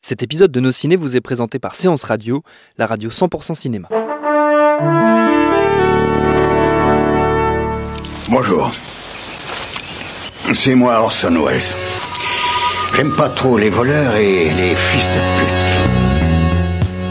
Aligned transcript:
Cet 0.00 0.22
épisode 0.22 0.52
de 0.52 0.60
Nos 0.60 0.72
Ciné 0.72 0.96
vous 0.96 1.16
est 1.16 1.20
présenté 1.20 1.58
par 1.58 1.74
Séance 1.74 2.04
Radio, 2.04 2.42
la 2.78 2.86
radio 2.86 3.10
100% 3.10 3.54
cinéma. 3.54 3.88
Bonjour. 8.30 8.70
C'est 10.52 10.74
moi 10.74 11.00
Orson 11.00 11.34
Welles. 11.44 11.60
J'aime 12.94 13.14
pas 13.16 13.28
trop 13.28 13.58
les 13.58 13.70
voleurs 13.70 14.14
et 14.16 14.50
les 14.54 14.74
fils 14.74 15.06
de 15.06 15.38
pute. 15.38 15.67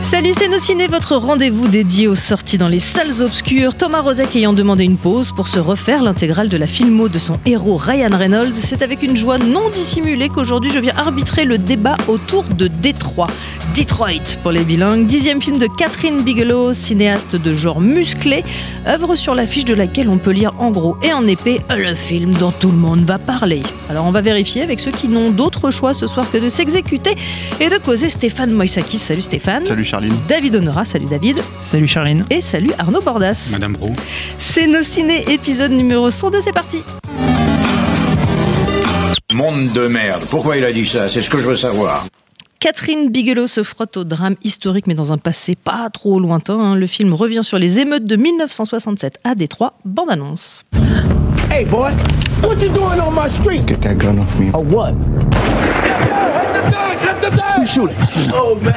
Salut, 0.10 0.32
c'est 0.34 0.48
Nos 0.48 0.58
Ciné, 0.58 0.88
votre 0.88 1.18
rendez-vous 1.18 1.68
dédié 1.68 2.08
aux 2.08 2.16
sorties 2.16 2.58
dans 2.58 2.70
les 2.70 2.80
salles 2.80 3.22
obscures. 3.22 3.76
Thomas 3.76 4.00
Rozek 4.00 4.38
ayant 4.38 4.54
demandé 4.54 4.86
une 4.86 4.96
pause 4.96 5.34
pour 5.34 5.50
se 5.50 5.60
refaire 5.60 6.02
l'intégrale 6.02 6.48
de 6.48 6.56
la 6.56 6.66
filmo 6.66 7.10
de 7.10 7.20
son 7.20 7.38
héros 7.46 7.76
Ryan 7.76 8.18
Reynolds, 8.18 8.54
c'est 8.54 8.84
avec 8.84 9.04
une 9.04 9.18
joie 9.18 9.38
non 9.38 9.70
dissimulée 9.70 10.30
qu'aujourd'hui 10.30 10.72
je 10.72 10.80
viens 10.80 10.96
arbitrer 10.96 11.44
le 11.44 11.58
débat 11.58 11.96
autour 12.08 12.46
de 12.46 12.70
Détroit. 12.70 13.28
Detroit 13.76 14.38
pour 14.42 14.54
les 14.54 14.64
bilingues, 14.64 15.08
dixième 15.08 15.42
film 15.42 15.60
de 15.60 15.68
Catherine 15.68 16.22
Bigelow, 16.22 16.72
cinéaste 16.72 17.36
de 17.36 17.54
genre 17.54 17.82
musclé, 17.82 18.46
œuvre 18.88 19.16
sur 19.16 19.36
l'affiche 19.36 19.66
de 19.66 19.74
laquelle 19.74 20.08
on 20.08 20.20
peut 20.20 20.32
lire 20.32 20.54
en 20.58 20.72
gros 20.72 20.96
et 21.04 21.12
en 21.12 21.28
épais 21.28 21.60
le 21.70 21.94
film 21.96 22.34
dont 22.34 22.54
tout 22.54 22.72
le 22.72 22.78
monde 22.78 23.02
va 23.02 23.20
parler. 23.20 23.62
Alors 23.90 24.06
on 24.06 24.12
va 24.12 24.22
vérifier 24.22 24.62
avec 24.62 24.80
ceux 24.80 24.92
qui 24.92 25.10
n'ont 25.10 25.32
d'autre 25.32 25.70
choix 25.70 25.94
ce 25.94 26.08
soir 26.08 26.32
que 26.32 26.38
de 26.38 26.48
s'exécuter 26.48 27.18
et 27.60 27.70
de 27.70 27.78
causer 27.78 28.10
Stéphane 28.10 28.52
Moïsakis. 28.52 29.00
Salut 29.00 29.22
Stéphane. 29.22 29.66
Salut 29.66 29.84
Charline. 29.98 30.20
David 30.28 30.56
Honora, 30.56 30.86
salut 30.86 31.08
David. 31.08 31.44
Salut 31.62 31.88
Charline. 31.88 32.24
Et 32.30 32.42
salut 32.44 32.72
Arnaud 32.78 33.02
Bordas. 33.02 33.50
Madame 33.52 33.76
Roux. 33.76 33.96
C'est 34.38 34.68
nos 34.68 34.84
ciné 34.84 35.32
épisode 35.32 35.72
numéro 35.72 36.12
102, 36.12 36.40
c'est 36.42 36.52
parti. 36.52 36.84
Monde 39.34 39.72
de 39.74 39.88
merde. 39.88 40.24
Pourquoi 40.30 40.58
il 40.58 40.64
a 40.66 40.72
dit 40.72 40.86
ça? 40.86 41.08
C'est 41.10 41.22
ce 41.24 41.30
que 41.32 41.40
je 41.40 41.46
veux 41.46 41.56
savoir. 41.56 42.06
Catherine 42.60 43.10
Bigelow 43.10 43.48
se 43.48 43.64
frotte 43.64 43.98
au 43.98 44.04
drame 44.04 44.36
historique, 44.44 44.86
mais 44.86 44.94
dans 44.96 45.12
un 45.14 45.18
passé 45.18 45.54
pas 45.56 45.90
trop 45.92 46.20
lointain. 46.20 46.60
hein. 46.60 46.76
Le 46.76 46.86
film 46.88 47.14
revient 47.16 47.44
sur 47.44 47.58
les 47.58 47.80
émeutes 47.80 48.06
de 48.06 48.16
1967 48.16 49.20
à 49.24 49.34
Détroit. 49.34 49.74
Bande 49.84 50.12
annonce. 50.12 50.64
Hey, 51.52 51.66
boy, 51.66 51.92
what 52.42 52.62
you 52.62 52.70
doing 52.70 53.00
on 53.00 53.14
my 53.14 53.28
street? 53.28 53.66
Get 53.66 53.82
that 53.82 53.98
gun 53.98 54.20
off 54.20 54.40
me. 54.40 54.50
A 54.54 54.60
what? 54.60 54.94
Who 57.58 57.66
shooting? 57.66 57.96
Oh 58.34 58.56
man! 58.62 58.74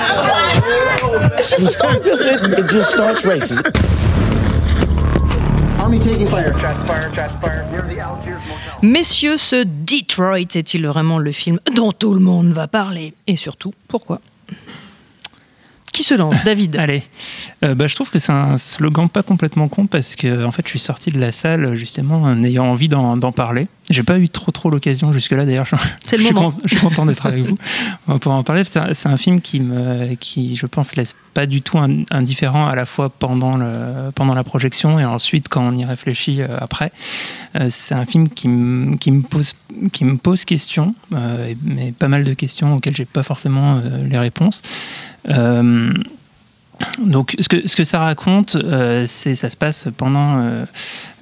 It's 1.38 1.50
just 1.50 1.62
a 1.62 1.70
start. 1.70 2.04
Just, 2.04 2.22
it, 2.22 2.58
it 2.58 2.70
just 2.70 2.90
starts 2.90 3.24
races. 3.24 3.60
Army 5.78 5.98
taking 5.98 6.26
fire. 6.26 6.54
Messieurs, 8.82 9.36
ce 9.36 9.64
Detroit 9.64 10.54
est-il 10.54 10.86
vraiment 10.86 11.18
le 11.18 11.32
film 11.32 11.58
dont 11.74 11.92
tout 11.92 12.14
le 12.14 12.20
monde 12.20 12.52
va 12.52 12.68
parler? 12.68 13.14
Et 13.26 13.36
surtout, 13.36 13.72
pourquoi? 13.88 14.20
Qui 15.92 16.02
se 16.02 16.14
lance 16.14 16.42
David 16.44 16.76
Allez, 16.78 17.02
Euh, 17.64 17.74
bah, 17.74 17.86
je 17.86 17.94
trouve 17.94 18.10
que 18.10 18.18
c'est 18.18 18.32
un 18.32 18.56
slogan 18.56 19.08
pas 19.08 19.22
complètement 19.22 19.68
con 19.68 19.86
parce 19.86 20.14
que 20.14 20.44
en 20.44 20.50
fait, 20.52 20.62
je 20.64 20.70
suis 20.70 20.78
sorti 20.78 21.10
de 21.10 21.20
la 21.20 21.32
salle 21.32 21.74
justement 21.74 22.22
en 22.22 22.42
ayant 22.44 22.66
envie 22.66 22.88
d'en 22.88 23.16
d'en 23.16 23.32
parler. 23.32 23.66
J'ai 23.90 24.02
pas 24.04 24.18
eu 24.18 24.28
trop 24.28 24.52
trop 24.52 24.70
l'occasion 24.70 25.12
jusque-là. 25.12 25.44
D'ailleurs, 25.44 25.66
je, 25.66 25.74
je 26.10 26.22
suis 26.22 26.32
con- 26.32 26.50
je 26.64 26.74
suis 26.76 26.84
content 26.86 27.04
d'être 27.06 27.26
avec 27.26 27.44
vous 27.44 27.56
pour 28.20 28.32
en 28.32 28.42
parler. 28.44 28.62
C'est 28.64 28.78
un, 29.06 29.16
film 29.16 29.40
qui 29.40 29.60
me, 29.60 30.14
qui, 30.14 30.54
je 30.56 30.66
pense, 30.66 30.94
laisse 30.96 31.16
pas 31.34 31.46
du 31.46 31.60
tout 31.60 31.76
in- 31.78 32.04
indifférent 32.10 32.66
à 32.66 32.74
la 32.76 32.86
fois 32.86 33.10
pendant 33.10 33.56
le, 33.56 34.10
pendant 34.14 34.34
la 34.34 34.44
projection 34.44 34.98
et 35.00 35.04
ensuite 35.04 35.48
quand 35.48 35.62
on 35.66 35.74
y 35.74 35.84
réfléchit 35.84 36.40
euh, 36.40 36.56
après. 36.58 36.92
Euh, 37.58 37.66
c'est 37.68 37.94
un 37.96 38.06
film 38.06 38.28
qui, 38.28 38.46
me- 38.48 38.96
qui 38.96 39.10
me 39.10 39.22
pose, 39.22 39.54
qui 39.92 40.04
me 40.04 40.16
pose 40.16 40.44
question, 40.44 40.94
euh, 41.12 41.52
mais 41.64 41.92
pas 41.92 42.08
mal 42.08 42.22
de 42.24 42.32
questions 42.34 42.74
auxquelles 42.74 42.94
j'ai 42.96 43.04
pas 43.04 43.24
forcément 43.24 43.80
les 44.08 44.18
réponses. 44.18 44.62
Euh, 45.28 45.92
donc, 46.98 47.36
ce 47.40 47.48
que, 47.48 47.84
ça 47.84 47.98
raconte, 48.00 48.56
euh, 48.56 49.04
c'est 49.06 49.34
ça 49.34 49.50
se 49.50 49.56
passe 49.56 49.88
pendant 49.96 50.38
euh, 50.38 50.64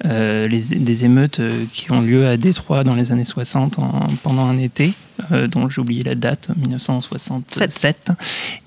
euh, 0.05 0.47
les, 0.47 0.61
des 0.75 1.05
émeutes 1.05 1.41
qui 1.73 1.91
ont 1.91 2.01
lieu 2.01 2.27
à 2.27 2.37
Détroit 2.37 2.83
dans 2.83 2.95
les 2.95 3.11
années 3.11 3.25
60 3.25 3.79
en- 3.79 4.07
pendant 4.23 4.45
un 4.45 4.57
été, 4.57 4.93
euh, 5.31 5.47
dont 5.47 5.69
j'ai 5.69 5.81
oublié 5.81 6.03
la 6.03 6.15
date, 6.15 6.49
1967. 6.57 8.11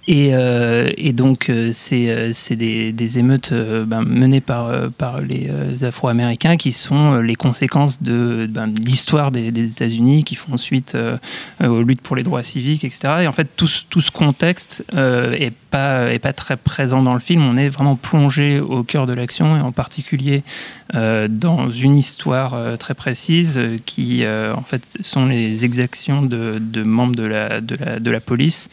Et, 0.08 0.30
euh, 0.32 0.90
et 0.96 1.12
donc, 1.12 1.48
euh, 1.48 1.70
c'est 1.72 2.32
c'est 2.32 2.56
des, 2.56 2.92
des 2.92 3.18
émeutes 3.18 3.52
ben, 3.52 4.02
menées 4.02 4.40
par, 4.40 4.90
par 4.92 5.20
les 5.20 5.48
Afro-Américains 5.84 6.56
qui 6.56 6.72
sont 6.72 7.16
les 7.16 7.36
conséquences 7.36 8.02
de, 8.02 8.48
ben, 8.50 8.66
de 8.68 8.80
l'histoire 8.82 9.30
des, 9.30 9.52
des 9.52 9.70
États-Unis, 9.72 10.24
qui 10.24 10.34
font 10.34 10.56
suite 10.56 10.96
aux 11.62 11.82
luttes 11.82 12.00
pour 12.02 12.16
les 12.16 12.22
droits 12.24 12.42
civiques, 12.42 12.84
etc. 12.84 13.14
Et 13.22 13.26
en 13.28 13.32
fait, 13.32 13.48
tout, 13.56 13.68
ce- 13.68 13.84
tout 13.88 14.00
ce 14.00 14.10
contexte 14.10 14.84
est 14.92 15.52
pas 15.70 16.12
est 16.12 16.18
pas 16.18 16.32
très 16.34 16.56
présent 16.56 17.02
dans 17.02 17.14
le 17.14 17.20
film. 17.20 17.42
On 17.42 17.56
est 17.56 17.68
vraiment 17.68 17.96
plongé 17.96 18.60
au 18.60 18.82
cœur 18.82 19.06
de 19.06 19.14
l'action 19.14 19.56
et 19.56 19.60
en 19.60 19.72
particulier 19.72 20.42
dans 20.92 21.70
une 21.70 21.96
histoire 21.96 22.54
euh, 22.54 22.76
très 22.76 22.94
précise 22.94 23.56
euh, 23.56 23.78
qui, 23.84 24.24
euh, 24.24 24.54
en 24.54 24.62
fait, 24.62 24.82
sont 25.00 25.26
les 25.26 25.64
exactions 25.64 26.22
de, 26.22 26.82
membres 26.82 27.16
de 27.16 27.24
la, 28.10 28.20
police 28.20 28.68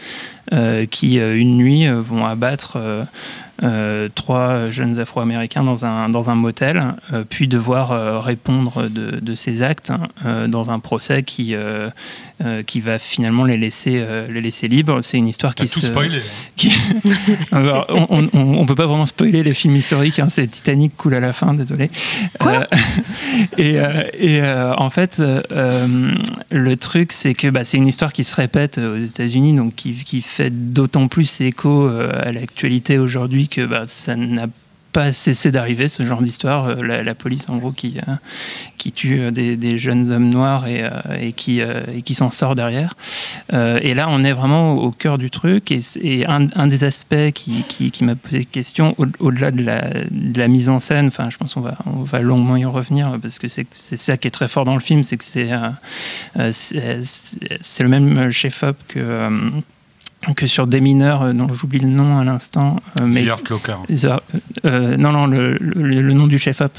euh, 0.52 0.85
qui, 0.85 1.19
euh, 1.19 1.38
une 1.38 1.56
nuit, 1.56 1.88
euh, 1.88 2.02
vont 2.02 2.25
abattre 2.25 2.74
euh, 2.75 3.03
euh, 3.03 3.06
trois 4.15 4.71
jeunes 4.71 4.99
Afro-Américains 4.99 5.63
dans 5.63 5.85
un, 5.85 6.09
dans 6.09 6.29
un 6.29 6.35
motel, 6.35 6.95
euh, 7.13 7.23
puis 7.29 7.47
devoir 7.47 7.91
euh, 7.91 8.19
répondre 8.19 8.89
de, 8.89 9.19
de 9.19 9.35
ces 9.35 9.61
actes 9.63 9.91
euh, 10.25 10.47
dans 10.47 10.71
un 10.71 10.79
procès 10.79 11.23
qui, 11.23 11.53
euh, 11.55 11.89
euh, 12.43 12.63
qui 12.63 12.79
va 12.79 12.97
finalement 12.99 13.43
les 13.43 13.57
laisser, 13.57 13.95
euh, 13.97 14.27
les 14.31 14.41
laisser 14.41 14.67
libres. 14.67 15.01
C'est 15.01 15.17
une 15.17 15.27
histoire 15.27 15.55
qui 15.55 15.67
tout 15.67 15.79
se... 15.79 15.87
spoilé. 15.87 16.19
qui- 16.55 16.73
Alors, 17.51 17.85
on, 17.89 18.07
on, 18.09 18.29
on- 18.33 18.57
on 18.59 18.65
peut 18.65 18.75
pas 18.75 18.85
vraiment 18.87 19.05
spoiler 19.05 19.43
les 19.43 19.53
films 19.53 19.75
historiques, 19.75 20.19
hein, 20.19 20.27
c'est 20.29 20.47
Titanic 20.47 20.95
coule 20.95 21.15
à 21.15 21.19
la 21.19 21.33
fin, 21.33 21.53
désolé. 21.53 21.89
Quoi 22.39 22.51
Euh, 22.51 22.65
Et, 23.57 23.79
euh, 23.79 24.03
et 24.17 24.41
euh, 24.41 24.73
en 24.75 24.89
fait, 24.89 25.17
euh, 25.19 25.41
euh, 25.51 26.11
le 26.51 26.75
truc, 26.77 27.11
c'est 27.11 27.33
que 27.33 27.47
bah, 27.47 27.63
c'est 27.63 27.77
une 27.77 27.87
histoire 27.87 28.11
qui 28.13 28.23
se 28.23 28.35
répète 28.35 28.77
aux 28.77 28.97
États-Unis, 28.97 29.53
donc 29.53 29.75
qui, 29.75 29.93
qui 29.93 30.21
fait 30.21 30.49
d'autant 30.49 31.07
plus 31.07 31.41
écho 31.41 31.87
euh, 31.87 32.11
à 32.21 32.31
l'actualité 32.31 32.97
aujourd'hui 32.97 33.47
que 33.49 33.65
bah, 33.65 33.83
ça 33.87 34.15
n'a 34.15 34.47
pas 34.91 35.11
cessé 35.11 35.51
d'arriver 35.51 35.87
ce 35.87 36.05
genre 36.05 36.21
d'histoire. 36.21 36.67
Euh, 36.67 37.03
La, 37.03 37.15
police, 37.15 37.47
en 37.49 37.57
gros, 37.57 37.71
qui, 37.71 37.97
euh, 38.07 38.13
qui 38.77 38.91
tue 38.91 39.19
euh, 39.21 39.31
des, 39.31 39.77
jeunes 39.77 40.11
hommes 40.11 40.29
noirs 40.29 40.67
et, 40.67 41.33
qui, 41.33 41.61
qui 42.03 42.15
s'en 42.15 42.29
sort 42.29 42.55
derrière. 42.55 42.95
Et 43.51 43.93
là, 43.93 44.07
on 44.09 44.23
est 44.23 44.31
vraiment 44.31 44.73
au, 44.73 44.91
cœur 44.91 45.17
du 45.17 45.29
truc. 45.29 45.71
Et, 45.71 46.25
un, 46.27 46.67
des 46.67 46.83
aspects 46.83 47.31
qui, 47.33 47.63
qui, 47.63 48.03
m'a 48.03 48.15
posé 48.15 48.45
question, 48.45 48.95
au- 48.97 49.05
au-delà 49.19 49.51
de, 49.51 49.63
la, 50.38 50.47
mise 50.47 50.69
en 50.69 50.79
scène, 50.79 51.07
enfin, 51.07 51.29
je 51.29 51.38
pense 51.38 51.53
qu'on 51.53 51.61
va, 51.61 51.77
on 51.85 52.03
va 52.03 52.19
longuement 52.19 52.57
y 52.57 52.65
revenir 52.65 53.17
parce 53.21 53.39
que 53.39 53.47
c'est 53.47 53.67
ça 53.71 54.17
qui 54.17 54.27
est 54.27 54.31
très 54.31 54.47
fort 54.47 54.65
dans 54.65 54.73
le 54.73 54.79
film, 54.79 55.03
c'est 55.03 55.17
que 55.17 55.23
c'est- 55.23 55.51
c'est 57.61 57.83
le 57.83 57.89
même 57.89 58.31
chef-op 58.31 58.77
que. 58.88 59.29
Que 60.35 60.47
sur 60.47 60.68
des 60.68 60.81
mineurs 60.81 61.22
euh, 61.24 61.34
dont 61.34 61.52
j'oublie 61.53 61.80
le 61.80 61.88
nom 61.88 62.19
à 62.19 62.24
l'instant 62.24 62.78
euh, 63.00 63.06
mais 63.07 63.24
Clocker. 63.44 63.75
euh, 64.66 64.97
non 64.97 65.12
non 65.12 65.28
le, 65.28 65.57
le- 65.59 66.02
le 66.02 66.13
nom 66.13 66.28
du 66.28 66.38
chef-op 66.40 66.72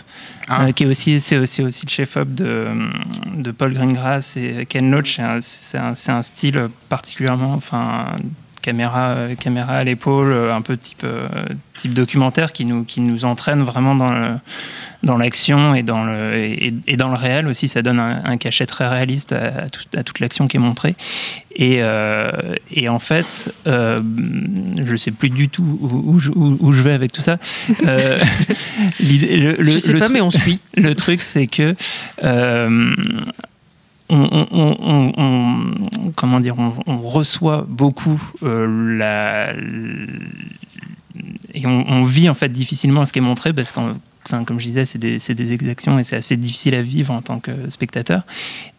Ah. 0.49 0.73
qui 0.73 0.83
est 0.85 0.87
aussi 0.87 1.21
c'est 1.21 1.39
aussi 1.39 1.63
aussi 1.63 1.87
le 1.87 1.91
chef-op 1.91 2.29
de, 2.35 2.67
de 3.37 3.51
Paul 3.53 3.73
Greengrass 3.73 4.37
et 4.37 4.67
Ken 4.67 4.91
Loach 4.91 5.19
c'est 5.41 5.79
un, 5.79 5.93
un, 5.95 6.13
un 6.19 6.23
style 6.23 6.69
particulièrement 6.89 7.55
enfin 7.55 8.15
caméra 8.63 9.09
euh, 9.11 9.35
caméra 9.35 9.75
à 9.75 9.85
l'épaule 9.85 10.33
euh, 10.33 10.55
un 10.55 10.63
peu 10.63 10.77
type 10.77 11.03
euh, 11.05 11.29
type 11.75 11.95
documentaire 11.95 12.53
qui 12.53 12.65
nous 12.65 12.85
qui 12.85 13.01
nous 13.01 13.25
entraîne 13.25 13.63
vraiment 13.63 13.95
dans 13.95 14.13
le 14.13 14.31
dans 15.03 15.17
l'action 15.17 15.75
et 15.75 15.83
dans 15.83 16.05
le 16.05 16.35
et, 16.37 16.75
et 16.87 16.97
dans 16.97 17.09
le 17.09 17.15
réel 17.17 17.47
aussi 17.49 17.69
ça 17.69 17.81
donne 17.83 17.99
un, 18.01 18.23
un 18.25 18.37
cachet 18.37 18.67
très 18.67 18.87
réaliste 18.87 19.33
à, 19.33 19.65
à 19.65 19.69
tout- 19.71 19.97
à 19.97 20.03
toute 20.03 20.21
l'action 20.21 20.47
qui 20.47 20.59
est 20.59 20.61
montrée 20.61 20.95
et, 21.57 21.79
euh, 21.81 22.31
et 22.71 22.89
en 22.89 22.99
fait 22.99 23.53
euh, 23.67 24.01
je 24.87 24.95
sais 24.97 25.11
plus 25.11 25.31
du 25.31 25.49
tout 25.49 25.65
où, 25.81 26.15
où 26.15 26.19
je, 26.21 26.31
où- 26.31 26.57
où 26.61 26.73
je 26.73 26.83
vais 26.83 26.93
avec 26.93 27.13
tout 27.13 27.23
ça 27.23 27.39
Euh, 27.85 28.19
le, 29.01 29.57
le- 29.63 29.71
Je 29.71 29.79
sais 29.79 29.93
le 29.93 29.99
pas, 29.99 30.09
mais 30.09 30.21
on 30.21 30.31
suit. 30.31 30.61
le 30.77 30.95
truc, 30.95 31.23
c'est 31.23 31.47
que. 31.47 31.75
On, 34.11 34.47
on- 34.51 35.13
on- 35.17 36.13
comment 36.17 36.41
dire, 36.41 36.57
on, 36.59 36.99
reçoit 36.99 37.65
beaucoup 37.69 38.21
euh, 38.43 38.97
la, 38.99 39.53
et 41.55 41.67
on, 41.67 42.03
vit 42.03 42.29
en 42.29 42.35
fait 42.35 42.49
difficilement 42.49 43.05
ce 43.05 43.13
qui 43.13 43.19
est 43.19 43.23
montré 43.23 43.53
parce 43.53 43.73
qu'en 43.73 43.95
Enfin, 44.27 44.45
comme 44.45 44.61
je 44.61 44.67
disais, 44.67 44.85
c'est 44.85 44.99
des, 44.99 45.19
c'est 45.19 45.35
des 45.35 45.53
exactions 45.55 45.99
et 45.99 46.05
c'est 46.05 46.17
assez 46.17 46.37
difficile 46.37 46.75
à 46.75 46.83
vivre 46.83 47.13
en 47.13 47.23
tant 47.23 47.41
que 47.41 47.71
spectateur. 47.71 48.23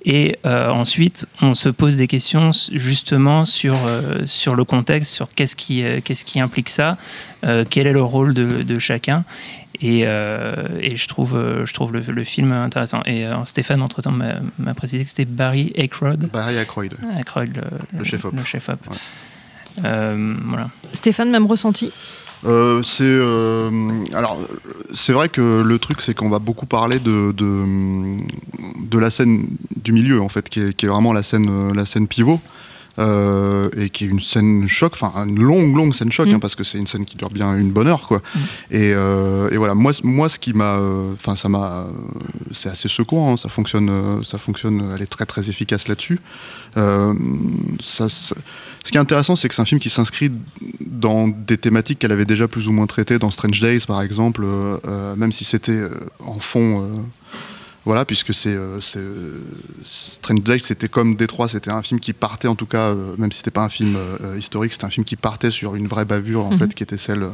Et 0.06 0.38
euh, 0.46 0.70
ensuite, 0.70 1.28
on 1.42 1.56
se 1.56 1.68
pose 1.70 1.96
des 1.98 2.08
questions 2.08 2.52
justement 2.72 3.44
sur, 3.46 3.76
euh, 3.88 4.26
sur 4.28 4.56
le 4.56 4.64
contexte, 4.66 5.12
sur 5.12 5.30
qu'est-ce 5.30 5.56
qui, 5.56 5.84
euh, 5.84 6.00
qu'est-ce 6.04 6.26
qui 6.26 6.40
implique 6.40 6.70
ça, 6.70 6.98
euh, 7.44 7.66
quel 7.68 7.88
est 7.88 7.92
le 7.92 8.04
rôle 8.04 8.34
de, 8.36 8.62
de 8.62 8.80
chacun. 8.80 9.24
Et, 9.82 10.04
euh, 10.06 10.68
et 10.80 10.96
je 10.96 11.08
trouve, 11.08 11.32
je 11.66 11.74
trouve 11.74 11.92
le, 11.92 12.02
le 12.02 12.24
film 12.24 12.52
intéressant. 12.52 13.02
Et 13.08 13.26
euh, 13.26 13.44
Stéphane, 13.46 13.82
entre-temps, 13.82 14.12
m'a 14.12 14.36
m'a 14.60 14.76
précisé 14.76 15.04
que 15.04 15.10
c'était 15.10 15.26
Barry 15.26 15.72
Aykroyd. 15.76 16.30
Barry 16.32 16.58
Aykroyd. 16.58 16.94
Aykroyd, 17.18 17.56
le, 17.58 17.98
Le 17.98 18.04
chef-op. 18.04 18.32
le 18.38 18.44
chef-op. 18.44 18.80
Ouais. 18.92 18.98
voilà. 20.46 20.70
Stéphane, 20.94 21.32
même 21.32 21.48
ressenti? 21.48 21.92
Euh, 22.46 22.82
c'est 22.82 23.04
euh, 23.04 23.70
alors 24.14 24.40
c'est 24.94 25.14
vrai 25.14 25.30
que 25.30 25.62
le 25.62 25.80
truc 25.80 26.02
c'est 26.02 26.14
qu'on 26.16 26.30
va 26.30 26.40
beaucoup 26.40 26.66
parler 26.66 26.98
de, 27.00 27.32
de, 27.32 28.18
de 28.80 29.00
la 29.00 29.10
scène 29.10 29.46
du 29.76 29.94
milieu 29.94 30.22
en 30.22 30.30
fait 30.30 30.50
qui 30.50 30.60
est, 30.60 30.74
qui 30.74 30.88
vraiment 30.88 31.14
la 31.14 31.24
scène 31.24 31.74
la 31.74 31.86
scène 31.86 32.08
pivot 32.08 32.40
euh, 33.01 33.69
et 33.75 33.89
qui 33.89 34.06
est 34.06 34.07
une 34.07 34.19
scène 34.19 34.68
choc, 34.68 34.94
enfin 34.94 35.25
une 35.25 35.42
longue 35.42 35.75
longue 35.75 35.94
scène 35.94 36.12
choc, 36.12 36.27
mm. 36.27 36.36
hein, 36.36 36.39
parce 36.39 36.56
que 36.56 36.63
c'est 36.63 36.77
une 36.77 36.88
scène 36.88 37.06
qui 37.06 37.18
dure 37.18 37.30
bien 37.30 37.56
une 37.57 37.71
bonne 37.71 37.88
heure 37.88 38.07
quoi. 38.07 38.19
Mm. 38.19 38.39
Et, 38.71 38.94
euh, 38.94 39.50
et, 39.50 39.57
voilà, 39.57 39.74
moi 39.74 39.92
moi 40.03 40.30
ce 40.30 40.38
qui 40.38 40.53
m'a, 40.53 40.80
enfin 41.13 41.36
ça 41.36 41.50
m'a, 41.50 41.88
c'est 42.51 42.69
assez 42.69 42.88
secouant, 42.88 43.33
hein, 43.33 43.38
ça 43.38 43.50
fonctionne, 43.50 44.24
ça 44.24 44.38
fonctionne, 44.38 44.94
elle 44.95 45.01
est 45.01 45.07
très 45.07 45.25
très 45.25 45.50
efficace 45.50 45.88
là-dessus. 45.88 46.19
Euh, 46.77 47.13
ça, 47.81 48.07
ce 48.07 48.33
qui 48.86 48.98
est 48.98 49.01
intéressant, 49.01 49.36
c'est 49.36 49.50
que 49.50 49.56
c'est 49.56 49.62
un 49.62 49.65
film 49.65 49.81
qui 49.81 49.89
s'inscrit 49.89 50.31
dans 50.80 51.27
des 51.27 51.57
thématiques 51.57 52.00
qu'elle 52.00 52.12
avait 52.12 52.25
déjà 52.25 52.47
plus 52.47 52.68
ou 52.68 52.71
moins 52.71 52.86
traitées 52.86 53.19
dans 53.19 53.31
Strange 53.31 53.59
Days 53.59 53.86
par 53.88 54.01
exemple, 54.01 54.45
même 55.18 55.31
si 55.31 55.44
c'était 55.44 55.81
en 56.25 56.39
fond 56.39 57.04
voilà, 57.83 58.06
puisque 58.06 58.33
c'est 58.33 58.54
euh, 58.54 58.80
euh, 58.95 59.39
Strange 59.83 60.44
Days, 60.44 60.60
c'était 60.60 60.88
comme 60.88 61.16
Détroit, 61.16 61.48
c'était 61.48 61.72
un 61.72 61.81
film 61.81 62.00
qui 62.00 62.13
partait 62.13 62.48
en 62.48 62.56
tout 62.56 62.68
cas, 62.68 62.89
euh, 62.89 63.16
même 63.18 63.31
si 63.31 63.39
c'était 63.39 63.51
pas 63.51 63.63
un 63.63 63.69
film 63.69 63.98
historique, 64.38 64.74
c'était 64.74 64.86
un 64.86 64.92
film 64.92 65.04
qui 65.04 65.16
partait 65.16 65.50
sur 65.50 65.75
une 65.75 65.88
vraie 65.88 66.06
bavure 66.06 66.45
en 66.45 66.51
mhm. 66.51 66.60
fait, 66.60 66.75
qui 66.75 66.83
était 66.83 66.98
celle 66.98 67.28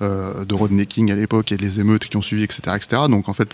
de 0.00 0.54
Rodney 0.54 0.84
King 0.86 1.12
à 1.12 1.14
l'époque 1.14 1.52
et 1.52 1.56
les 1.56 1.78
émeutes 1.78 2.08
qui 2.08 2.16
ont 2.16 2.22
suivi, 2.22 2.42
etc., 2.42 2.62
etc. 2.74 3.02
Donc 3.08 3.28
en 3.28 3.34
fait, 3.34 3.50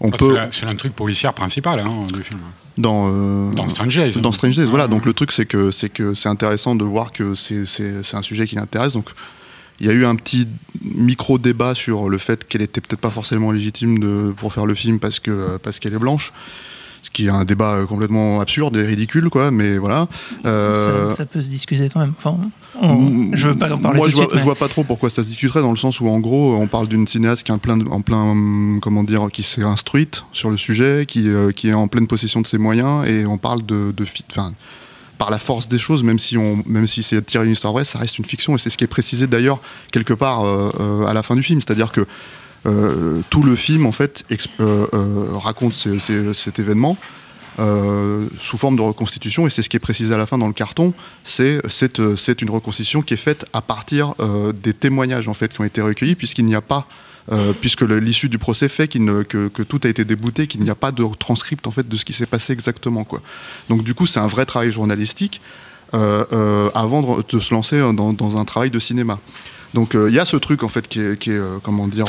on 0.00 0.08
ah, 0.10 0.16
peut. 0.16 0.38
C'est 0.50 0.64
l'intrigue 0.64 0.92
policière 0.92 1.34
principale 1.34 1.80
hein, 1.80 2.04
du 2.10 2.22
film. 2.22 2.40
Dans, 2.78 3.50
dans 3.50 3.68
Strange 3.68 3.96
Days. 3.96 4.18
Dans 4.18 4.32
Strange 4.32 4.56
Days, 4.56 4.64
voilà. 4.64 4.88
Donc 4.88 5.04
le 5.04 5.12
truc, 5.12 5.30
c'est 5.30 5.44
que 5.44 5.70
c'est 5.70 5.90
que 5.90 6.14
c'est 6.14 6.30
intéressant 6.30 6.74
de 6.74 6.84
voir 6.84 7.12
que 7.12 7.34
c'est 7.34 8.14
un 8.14 8.22
sujet 8.22 8.46
qui 8.46 8.54
l'intéresse. 8.54 8.94
Donc 8.94 9.10
il 9.80 9.86
y 9.86 9.90
a 9.90 9.92
eu 9.92 10.04
un 10.04 10.14
petit 10.16 10.46
micro 10.82 11.38
débat 11.38 11.74
sur 11.74 12.08
le 12.08 12.18
fait 12.18 12.46
qu'elle 12.46 12.62
était 12.62 12.80
peut-être 12.80 13.00
pas 13.00 13.10
forcément 13.10 13.50
légitime 13.50 13.98
de, 13.98 14.32
pour 14.36 14.52
faire 14.52 14.66
le 14.66 14.74
film 14.74 14.98
parce 14.98 15.20
que 15.20 15.58
parce 15.58 15.78
qu'elle 15.78 15.94
est 15.94 15.98
blanche 15.98 16.32
ce 17.02 17.10
qui 17.10 17.26
est 17.26 17.30
un 17.30 17.44
débat 17.44 17.80
complètement 17.88 18.40
absurde 18.40 18.76
et 18.76 18.82
ridicule, 18.82 19.30
quoi. 19.30 19.50
Mais 19.50 19.78
voilà. 19.78 20.06
Euh, 20.44 21.08
ça, 21.10 21.24
peut 21.24 21.40
se 21.40 21.48
discuter 21.48 21.88
quand 21.88 22.00
même. 22.00 22.12
Enfin, 22.18 22.38
je 23.32 23.48
veux 23.48 23.56
pas 23.56 23.72
en 23.72 23.78
parler. 23.78 23.98
Moi, 23.98 24.06
tout 24.06 24.12
je, 24.12 24.16
vois, 24.16 24.26
suite, 24.26 24.38
je 24.38 24.44
vois 24.44 24.54
pas 24.54 24.68
trop 24.68 24.84
pourquoi 24.84 25.10
ça 25.10 25.22
se 25.22 25.28
discuterait 25.28 25.62
dans 25.62 25.70
le 25.70 25.76
sens 25.76 26.00
où, 26.00 26.08
en 26.08 26.18
gros, 26.20 26.54
on 26.56 26.66
parle 26.66 26.88
d'une 26.88 27.06
cinéaste 27.06 27.44
qui 27.44 27.52
est 27.52 27.54
en 27.54 27.58
plein, 27.58 27.80
en 27.86 28.00
plein, 28.02 28.78
comment 28.80 29.04
dire, 29.04 29.28
qui 29.32 29.42
s'est 29.42 29.62
instruite 29.62 30.24
sur 30.32 30.50
le 30.50 30.56
sujet, 30.56 31.04
qui, 31.06 31.28
euh, 31.28 31.52
qui 31.52 31.68
est 31.68 31.74
en 31.74 31.88
pleine 31.88 32.06
possession 32.06 32.40
de 32.40 32.46
ses 32.46 32.58
moyens, 32.58 33.06
et 33.06 33.26
on 33.26 33.38
parle 33.38 33.64
de, 33.64 33.92
de, 33.96 34.04
par 35.20 35.28
la 35.28 35.38
force 35.38 35.68
des 35.68 35.76
choses, 35.76 36.02
même 36.02 36.18
si, 36.18 36.38
si 36.86 37.02
c'est 37.02 37.26
tiré 37.26 37.44
une 37.44 37.52
histoire 37.52 37.74
vraie, 37.74 37.84
ça 37.84 37.98
reste 37.98 38.18
une 38.18 38.24
fiction. 38.24 38.56
Et 38.56 38.58
c'est 38.58 38.70
ce 38.70 38.78
qui 38.78 38.84
est 38.84 38.94
précisé 38.98 39.26
d'ailleurs 39.26 39.60
quelque 39.92 40.14
part 40.14 40.46
euh, 40.46 40.72
euh, 40.80 41.04
à 41.04 41.12
la 41.12 41.22
fin 41.22 41.36
du 41.36 41.42
film. 41.42 41.60
C'est-à-dire 41.60 41.92
que 41.92 42.06
euh, 42.64 43.20
tout 43.28 43.42
le 43.42 43.54
film, 43.54 43.84
en 43.84 43.92
fait, 43.92 44.24
raconte 44.58 45.74
cet 45.74 46.58
événement. 46.58 46.96
sous 48.40 48.56
forme 48.56 48.76
de 48.76 48.80
reconstitution 48.80 49.46
et 49.46 49.50
c'est 49.50 49.60
ce 49.60 49.68
qui 49.68 49.76
est 49.76 49.86
précisé 49.90 50.14
à 50.14 50.16
la 50.16 50.24
fin 50.24 50.38
dans 50.38 50.46
le 50.46 50.54
carton 50.54 50.94
c'est 51.24 51.60
c'est 51.68 52.42
une 52.42 52.50
reconstitution 52.50 53.02
qui 53.02 53.12
est 53.12 53.24
faite 53.28 53.44
à 53.52 53.60
partir 53.60 54.14
des 54.64 54.72
témoignages 54.72 55.28
en 55.28 55.34
fait 55.34 55.52
qui 55.52 55.60
ont 55.60 55.68
été 55.72 55.82
recueillis 55.82 56.14
puisqu'il 56.14 56.46
n'y 56.46 56.54
a 56.54 56.62
pas 56.62 56.86
euh, 57.30 57.52
puisque 57.52 57.82
l'issue 57.82 58.28
du 58.28 58.38
procès 58.38 58.68
fait 58.68 58.88
que, 58.88 59.62
tout 59.62 59.80
a 59.84 59.88
été 59.88 60.04
débouté, 60.04 60.46
qu'il 60.46 60.62
n'y 60.62 60.70
a 60.70 60.74
pas 60.74 60.90
de 60.90 61.04
transcript 61.18 61.66
en 61.66 61.70
fait 61.70 61.88
de 61.88 61.96
ce 61.96 62.04
qui 62.04 62.12
s'est 62.12 62.26
passé 62.26 62.52
exactement. 62.52 63.04
Quoi. 63.04 63.20
Donc 63.68 63.84
du 63.84 63.94
coup, 63.94 64.06
c'est 64.06 64.20
un 64.20 64.26
vrai 64.26 64.46
travail 64.46 64.70
journalistique 64.70 65.40
euh, 65.94 66.24
euh, 66.32 66.70
avant 66.74 67.18
de, 67.18 67.38
se 67.38 67.54
lancer 67.54 67.78
dans, 67.92 68.38
un 68.38 68.44
travail 68.44 68.70
de 68.70 68.78
cinéma. 68.78 69.20
Donc 69.74 69.94
il 69.94 70.12
y 70.12 70.18
a 70.18 70.24
ce 70.24 70.36
truc 70.36 70.64
en 70.64 70.68
fait 70.68 70.88
qui 70.88 71.00
est, 71.00 71.40
comment 71.62 71.86
dire, 71.86 72.06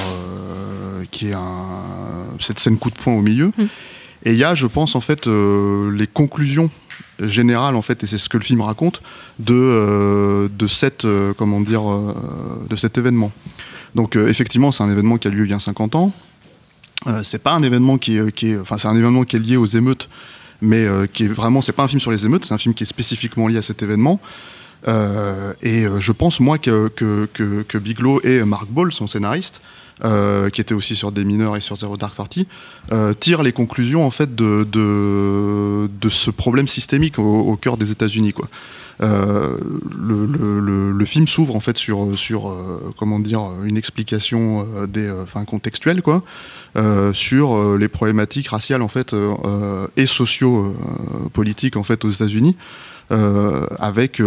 qui 1.11 1.27
est 1.27 1.35
cette 2.39 2.57
scène 2.57 2.77
coup 2.77 2.89
de 2.89 2.95
poing 2.95 3.13
au 3.13 3.21
milieu. 3.21 3.51
Mm. 3.57 3.63
Et 4.23 4.31
il 4.33 4.37
y 4.37 4.43
a, 4.43 4.55
je 4.55 4.67
pense 4.67 4.95
en 4.95 5.01
fait, 5.01 5.27
les 5.27 6.07
conclusions 6.07 6.71
générales 7.19 7.75
en 7.75 7.83
fait, 7.83 8.03
et 8.03 8.07
c'est 8.07 8.17
ce 8.17 8.29
que 8.29 8.37
le 8.37 8.43
film 8.43 8.61
raconte 8.61 9.03
de 9.37 10.49
de 10.51 10.67
cette 10.67 11.05
comment 11.37 11.61
dire 11.61 11.83
de 12.67 12.75
cet 12.75 12.97
événement. 12.97 13.31
Donc 13.95 14.15
euh, 14.15 14.27
effectivement, 14.27 14.71
c'est 14.71 14.83
un 14.83 14.91
événement 14.91 15.17
qui 15.17 15.27
a 15.27 15.31
lieu 15.31 15.45
il 15.45 15.51
y 15.51 15.53
a 15.53 15.59
50 15.59 15.95
ans. 15.95 16.11
Euh, 17.07 17.23
c'est 17.23 17.39
pas 17.39 17.53
un 17.53 17.63
événement 17.63 17.97
qui 17.97 18.17
est, 18.17 18.59
enfin 18.59 18.77
c'est 18.77 18.87
un 18.87 18.95
événement 18.95 19.23
qui 19.23 19.35
est 19.35 19.39
lié 19.39 19.57
aux 19.57 19.65
émeutes, 19.65 20.07
mais 20.61 20.85
euh, 20.85 21.07
qui 21.07 21.23
est 21.23 21.27
vraiment, 21.27 21.61
c'est 21.61 21.71
pas 21.71 21.83
un 21.83 21.87
film 21.87 21.99
sur 21.99 22.11
les 22.11 22.25
émeutes, 22.25 22.45
c'est 22.45 22.53
un 22.53 22.59
film 22.59 22.75
qui 22.75 22.83
est 22.83 22.87
spécifiquement 22.87 23.47
lié 23.47 23.57
à 23.57 23.61
cet 23.61 23.81
événement. 23.81 24.19
Et 24.87 25.85
je 25.99 26.11
pense 26.11 26.39
moi 26.39 26.57
que, 26.57 26.87
que, 26.89 27.27
que, 27.33 27.77
Bigelow 27.77 28.21
et 28.23 28.43
Mark 28.43 28.69
Ball, 28.69 28.91
son 28.91 29.07
scénariste, 29.07 29.61
qui 30.01 30.61
était 30.61 30.73
aussi 30.73 30.95
sur 30.95 31.11
Des 31.11 31.23
mineurs 31.23 31.55
et 31.55 31.61
sur 31.61 31.75
Zero 31.75 31.97
Dark 31.97 32.15
Thirty, 32.15 32.47
tirent 33.19 33.43
les 33.43 33.53
conclusions 33.53 34.03
en 34.05 34.11
fait 34.11 34.33
de, 34.35 34.67
de, 34.69 35.89
de 36.01 36.09
ce 36.09 36.31
problème 36.31 36.67
systémique 36.67 37.19
au, 37.19 37.41
au 37.41 37.55
cœur 37.55 37.77
des 37.77 37.91
États-Unis. 37.91 38.33
Quoi. 38.33 38.47
Euh, 39.01 39.57
le, 39.97 41.05
film 41.05 41.27
s'ouvre 41.27 41.55
en 41.55 41.59
fait 41.59 41.77
sur, 41.77 42.17
sur 42.17 42.49
euh, 42.49 42.93
comment 42.97 43.19
dire, 43.19 43.41
une 43.63 43.75
explication 43.75 44.67
euh, 44.75 44.87
des, 44.87 45.09
enfin, 45.09 45.43
contextuelle 45.45 46.01
quoi, 46.01 46.23
sur 47.13 47.77
les 47.77 47.87
problématiques 47.87 48.47
raciales 48.49 48.81
en 48.81 48.87
fait 48.87 49.15
et 49.97 50.05
socio-politiques 50.05 51.75
en 51.75 51.83
fait 51.83 52.05
aux 52.05 52.09
États-Unis. 52.09 52.55
Avec 53.09 54.21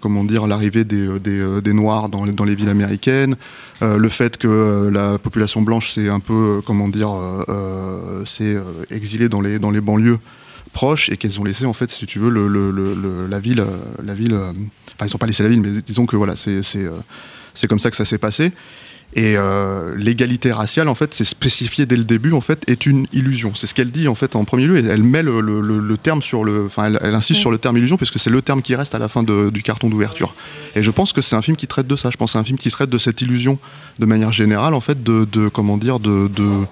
comment 0.00 0.24
dire 0.24 0.46
l'arrivée 0.46 0.84
des, 0.84 1.20
des, 1.20 1.72
noirs 1.72 2.08
dans 2.08 2.24
dans 2.26 2.44
les 2.44 2.54
villes 2.54 2.68
américaines, 2.68 3.36
le 3.82 4.08
fait 4.08 4.38
que 4.38 4.88
la 4.92 5.18
population 5.18 5.62
blanche 5.62 5.92
s'est 5.92 6.08
un 6.08 6.20
peu 6.20 6.62
comment 6.66 6.88
dire 6.88 7.10
s'est 8.24 8.56
exilée 8.90 9.28
dans 9.28 9.40
les 9.40 9.58
dans 9.58 9.70
les 9.70 9.80
banlieues 9.80 10.18
proches 10.76 11.08
et 11.08 11.16
qu'elles 11.16 11.40
ont 11.40 11.44
laissé 11.44 11.64
en 11.64 11.72
fait 11.72 11.90
si 11.90 12.04
tu 12.04 12.18
veux 12.18 12.30
la 13.28 13.40
ville 13.40 13.64
la 14.02 14.14
ville 14.14 14.34
euh, 14.34 14.52
enfin 14.94 15.06
ils 15.06 15.12
n'ont 15.12 15.18
pas 15.18 15.26
laissé 15.26 15.42
la 15.42 15.48
ville 15.48 15.62
mais 15.62 15.80
disons 15.80 16.04
que 16.04 16.16
voilà 16.16 16.36
c'est 16.36 16.62
c'est 16.62 16.84
euh, 16.84 17.66
comme 17.66 17.78
ça 17.78 17.90
que 17.90 17.96
ça 17.96 18.04
s'est 18.04 18.18
passé 18.18 18.52
et 19.16 19.34
euh, 19.38 19.94
l'égalité 19.96 20.52
raciale, 20.52 20.88
en 20.88 20.94
fait, 20.94 21.14
c'est 21.14 21.24
spécifié 21.24 21.86
dès 21.86 21.96
le 21.96 22.04
début, 22.04 22.32
en 22.32 22.42
fait, 22.42 22.62
est 22.66 22.84
une 22.84 23.06
illusion. 23.14 23.54
C'est 23.54 23.66
ce 23.66 23.74
qu'elle 23.74 23.90
dit, 23.90 24.08
en 24.08 24.14
fait, 24.14 24.36
en 24.36 24.44
premier 24.44 24.66
lieu. 24.66 24.78
Et 24.78 24.86
elle 24.86 25.02
met 25.02 25.22
le, 25.22 25.40
le, 25.40 25.96
terme 25.96 26.20
sur 26.20 26.44
le. 26.44 26.66
Enfin, 26.66 26.92
elle, 27.00 27.14
insiste 27.14 27.40
sur 27.40 27.50
le 27.50 27.56
terme 27.56 27.78
illusion, 27.78 27.96
puisque 27.96 28.18
c'est 28.18 28.28
le 28.28 28.42
terme 28.42 28.60
qui 28.60 28.74
reste 28.74 28.94
à 28.94 28.98
la 28.98 29.08
fin 29.08 29.22
de, 29.22 29.48
du 29.48 29.62
carton 29.62 29.88
d'ouverture. 29.88 30.34
Et 30.74 30.82
je 30.82 30.90
pense 30.90 31.14
que 31.14 31.22
c'est 31.22 31.34
un 31.34 31.40
film 31.40 31.56
qui 31.56 31.66
traite 31.66 31.86
de 31.86 31.96
ça. 31.96 32.10
Je 32.10 32.18
pense 32.18 32.28
que 32.28 32.32
c'est 32.32 32.38
un 32.38 32.44
film 32.44 32.58
qui 32.58 32.70
traite 32.70 32.90
de 32.90 32.98
cette 32.98 33.22
illusion, 33.22 33.58
de 33.98 34.04
manière 34.04 34.32
générale, 34.34 34.74
en 34.74 34.82
fait, 34.82 35.02
de. 35.02 35.26
de 35.32 35.48
comment 35.48 35.78
dire 35.78 35.98
De, 35.98 36.28
de 36.28 36.66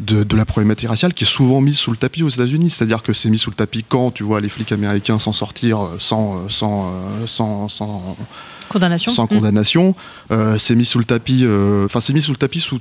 de, 0.00 0.36
la 0.36 0.44
problématique 0.44 0.88
raciale 0.88 1.14
qui 1.14 1.24
est 1.24 1.26
souvent 1.26 1.60
mise 1.60 1.78
sous 1.78 1.90
le 1.90 1.96
tapis 1.96 2.22
aux 2.22 2.28
États-Unis. 2.28 2.70
C'est-à-dire 2.70 3.02
que 3.02 3.12
c'est 3.12 3.30
mis 3.30 3.38
sous 3.38 3.50
le 3.50 3.56
tapis 3.56 3.84
quand 3.88 4.10
tu 4.10 4.24
vois 4.24 4.40
les 4.40 4.48
flics 4.48 4.72
américains 4.72 5.18
s'en 5.18 5.32
sortir 5.32 5.80
euh, 5.80 5.96
sans, 5.98 6.36
euh, 6.36 6.48
sans, 6.48 6.88
euh, 6.88 7.26
sans, 7.26 7.68
sans 7.68 8.16
condamnation. 8.68 9.12
Sans 9.12 9.26
condamnation. 9.26 9.94
c'est 10.58 10.74
mis 10.74 10.84
sous 10.84 10.98
le 10.98 11.04
tapis. 11.04 11.46
Enfin, 11.84 12.00
c'est 12.00 12.12
mis 12.12 12.22
sous 12.22 12.32
le 12.32 12.38
tapis 12.38 12.60
sous 12.60 12.80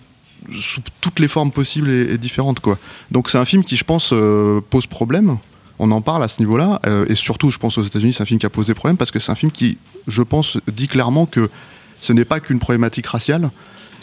sous 0.53 0.81
toutes 1.01 1.19
les 1.19 1.27
formes 1.27 1.51
possibles 1.51 1.89
et, 1.89 2.17
différentes 2.19 2.59
quoi. 2.59 2.77
Donc 3.09 3.29
c'est 3.29 3.37
un 3.37 3.45
film 3.45 3.63
qui 3.63 3.77
je 3.77 3.83
pense 3.83 4.13
pose 4.69 4.85
problème. 4.85 5.37
On 5.79 5.91
en 5.91 6.01
parle 6.01 6.23
à 6.23 6.27
ce 6.27 6.39
niveau-là 6.39 6.79
et 7.07 7.15
surtout 7.15 7.49
je 7.49 7.57
pense 7.57 7.77
aux 7.77 7.83
États-Unis 7.83 8.13
c'est 8.13 8.23
un 8.23 8.27
film 8.27 8.39
qui 8.39 8.45
a 8.45 8.49
posé 8.51 8.73
problème 8.73 8.97
parce 8.97 9.11
que 9.11 9.19
c'est 9.19 9.31
un 9.31 9.35
film 9.35 9.51
qui 9.51 9.77
je 10.07 10.21
pense 10.21 10.57
dit 10.71 10.87
clairement 10.87 11.25
que 11.25 11.49
ce 12.01 12.13
n'est 12.13 12.25
pas 12.25 12.39
qu'une 12.39 12.59
problématique 12.59 13.07
raciale, 13.07 13.49